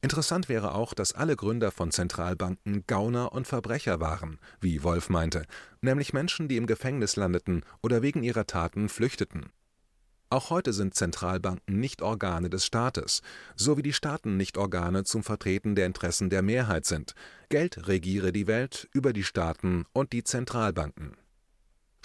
Interessant 0.00 0.48
wäre 0.48 0.74
auch, 0.74 0.92
dass 0.92 1.12
alle 1.12 1.36
Gründer 1.36 1.70
von 1.70 1.92
Zentralbanken 1.92 2.82
Gauner 2.88 3.30
und 3.30 3.46
Verbrecher 3.46 4.00
waren, 4.00 4.40
wie 4.60 4.82
Wolf 4.82 5.08
meinte, 5.08 5.44
nämlich 5.82 6.12
Menschen, 6.12 6.48
die 6.48 6.56
im 6.56 6.66
Gefängnis 6.66 7.14
landeten 7.14 7.62
oder 7.80 8.02
wegen 8.02 8.24
ihrer 8.24 8.44
Taten 8.44 8.88
flüchteten. 8.88 9.50
Auch 10.30 10.50
heute 10.50 10.72
sind 10.72 10.96
Zentralbanken 10.96 11.78
nicht 11.78 12.02
Organe 12.02 12.50
des 12.50 12.66
Staates, 12.66 13.22
so 13.54 13.76
wie 13.76 13.82
die 13.82 13.92
Staaten 13.92 14.36
nicht 14.36 14.58
Organe 14.58 15.04
zum 15.04 15.22
Vertreten 15.22 15.76
der 15.76 15.86
Interessen 15.86 16.28
der 16.28 16.42
Mehrheit 16.42 16.86
sind. 16.86 17.14
Geld 17.50 17.86
regiere 17.86 18.32
die 18.32 18.48
Welt 18.48 18.88
über 18.92 19.12
die 19.12 19.22
Staaten 19.22 19.84
und 19.92 20.12
die 20.12 20.24
Zentralbanken. 20.24 21.16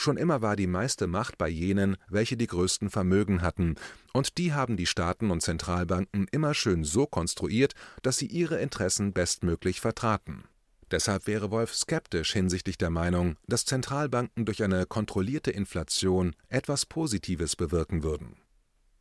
Schon 0.03 0.17
immer 0.17 0.41
war 0.41 0.57
die 0.57 0.67
meiste 0.67 1.07
Macht 1.07 1.37
bei 1.37 1.47
jenen, 1.47 1.95
welche 2.09 2.35
die 2.35 2.47
größten 2.47 2.89
Vermögen 2.89 3.41
hatten, 3.41 3.75
und 4.11 4.37
die 4.37 4.51
haben 4.51 4.75
die 4.75 4.85
Staaten 4.85 5.31
und 5.31 5.39
Zentralbanken 5.39 6.27
immer 6.29 6.53
schön 6.53 6.83
so 6.83 7.05
konstruiert, 7.05 7.71
dass 8.01 8.17
sie 8.17 8.25
ihre 8.25 8.59
Interessen 8.59 9.13
bestmöglich 9.13 9.79
vertraten. 9.79 10.43
Deshalb 10.91 11.25
wäre 11.25 11.51
Wolf 11.51 11.73
skeptisch 11.73 12.33
hinsichtlich 12.33 12.77
der 12.77 12.89
Meinung, 12.89 13.37
dass 13.47 13.63
Zentralbanken 13.63 14.43
durch 14.43 14.61
eine 14.61 14.85
kontrollierte 14.85 15.51
Inflation 15.51 16.35
etwas 16.49 16.85
Positives 16.85 17.55
bewirken 17.55 18.03
würden. 18.03 18.35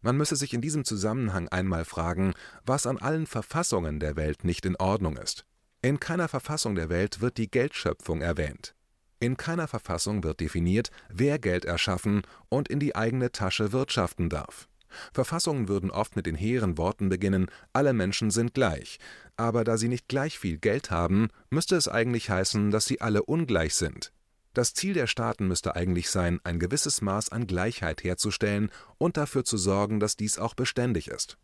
Man 0.03 0.17
müsse 0.17 0.37
sich 0.37 0.55
in 0.55 0.61
diesem 0.61 0.85
Zusammenhang 0.85 1.49
einmal 1.49 1.85
fragen, 1.85 2.33
was 2.65 2.87
an 2.87 2.99
allen 2.99 3.27
Verfassungen 3.27 3.99
der 3.99 4.15
Welt 4.15 4.45
nicht 4.45 4.65
in 4.67 4.77
Ordnung 4.77 5.17
ist. 5.17 5.47
In 5.83 5.99
keiner 5.99 6.29
Verfassung 6.29 6.77
der 6.77 6.91
Welt 6.91 7.21
wird 7.21 7.38
die 7.38 7.51
Geldschöpfung 7.51 8.21
erwähnt. 8.21 8.77
In 9.22 9.37
keiner 9.37 9.68
Verfassung 9.68 10.24
wird 10.24 10.40
definiert, 10.40 10.90
wer 11.08 11.38
Geld 11.38 11.64
erschaffen 11.64 12.22
und 12.48 12.66
in 12.66 12.80
die 12.80 12.96
eigene 12.96 13.30
Tasche 13.30 13.70
wirtschaften 13.70 14.28
darf. 14.28 14.68
Verfassungen 15.12 15.68
würden 15.68 15.92
oft 15.92 16.16
mit 16.16 16.26
den 16.26 16.35
hehren 16.35 16.76
Worten 16.76 17.08
beginnen, 17.08 17.46
alle 17.72 17.92
Menschen 17.92 18.32
sind 18.32 18.52
gleich, 18.52 18.98
aber 19.37 19.62
da 19.62 19.76
sie 19.76 19.87
nicht 19.87 20.08
gleich 20.08 20.40
viel 20.40 20.58
Geld 20.58 20.90
haben, 20.90 21.28
müsste 21.50 21.76
es 21.76 21.87
eigentlich 21.87 22.30
heißen, 22.30 22.72
dass 22.72 22.87
sie 22.87 23.00
alle 23.00 23.22
ungleich 23.22 23.76
sind. 23.76 24.12
Das 24.54 24.74
Ziel 24.74 24.92
der 24.92 25.06
Staaten 25.06 25.46
müsste 25.46 25.76
eigentlich 25.76 26.11
sein, 26.11 26.40
ein 26.42 26.58
gewisses 26.58 27.00
Maß 27.00 27.28
an 27.28 27.46
Gleichheit 27.46 28.02
herzustellen 28.02 28.72
und 28.98 29.16
dafür 29.16 29.44
zu 29.44 29.56
sorgen, 29.56 30.00
dass 30.00 30.16
dies 30.16 30.40
auch 30.40 30.54
beständig 30.54 31.06
ist. 31.06 31.38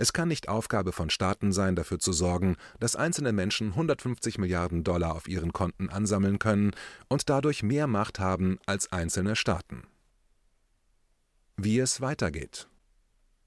Es 0.00 0.14
kann 0.14 0.28
nicht 0.28 0.48
Aufgabe 0.48 0.92
von 0.92 1.10
Staaten 1.10 1.52
sein, 1.52 1.76
dafür 1.76 1.98
zu 1.98 2.14
sorgen, 2.14 2.56
dass 2.78 2.96
einzelne 2.96 3.34
Menschen 3.34 3.72
150 3.72 4.38
Milliarden 4.38 4.82
Dollar 4.82 5.14
auf 5.14 5.28
ihren 5.28 5.52
Konten 5.52 5.90
ansammeln 5.90 6.38
können 6.38 6.70
und 7.08 7.28
dadurch 7.28 7.62
mehr 7.62 7.86
Macht 7.86 8.18
haben 8.18 8.58
als 8.64 8.90
einzelne 8.92 9.36
Staaten. 9.36 9.82
Wie 11.58 11.78
es 11.78 12.00
weitergeht. 12.00 12.69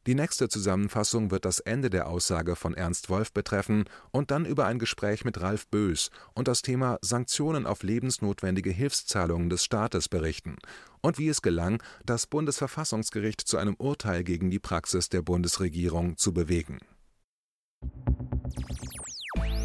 Die 0.06 0.16
nächste 0.16 0.50
Zusammenfassung 0.50 1.32
wird 1.32 1.46
das 1.46 1.62
Ende 1.62 1.90
der 1.90 2.10
Aussage 2.10 2.58
von 2.58 2.74
Ernst 2.74 3.10
Wolf 3.10 3.32
betreffen 3.32 3.86
und 4.12 4.32
dann 4.32 4.46
über 4.46 4.66
ein 4.66 4.78
Gespräch 4.78 5.24
mit 5.24 5.40
Ralf 5.40 5.66
Bös 5.68 6.10
und 6.34 6.50
das 6.50 6.62
Thema 6.62 7.00
Sanktionen 7.02 7.66
auf 7.66 7.84
lebensnotwendige 7.84 8.70
Hilfszahlungen 8.70 9.50
des 9.50 9.64
Staates 9.64 10.10
berichten 10.10 10.58
und 11.00 11.20
wie 11.20 11.30
es 11.30 11.42
gelang, 11.42 11.82
das 12.06 12.28
Bundesverfassungsgericht 12.28 13.40
zu 13.40 13.58
einem 13.58 13.76
Urteil 13.76 14.26
gegen 14.26 14.52
die 14.52 14.60
Praxis 14.60 15.08
der 15.08 15.22
Bundesregierung 15.22 16.18
zu 16.18 16.34
bewegen. 16.34 16.80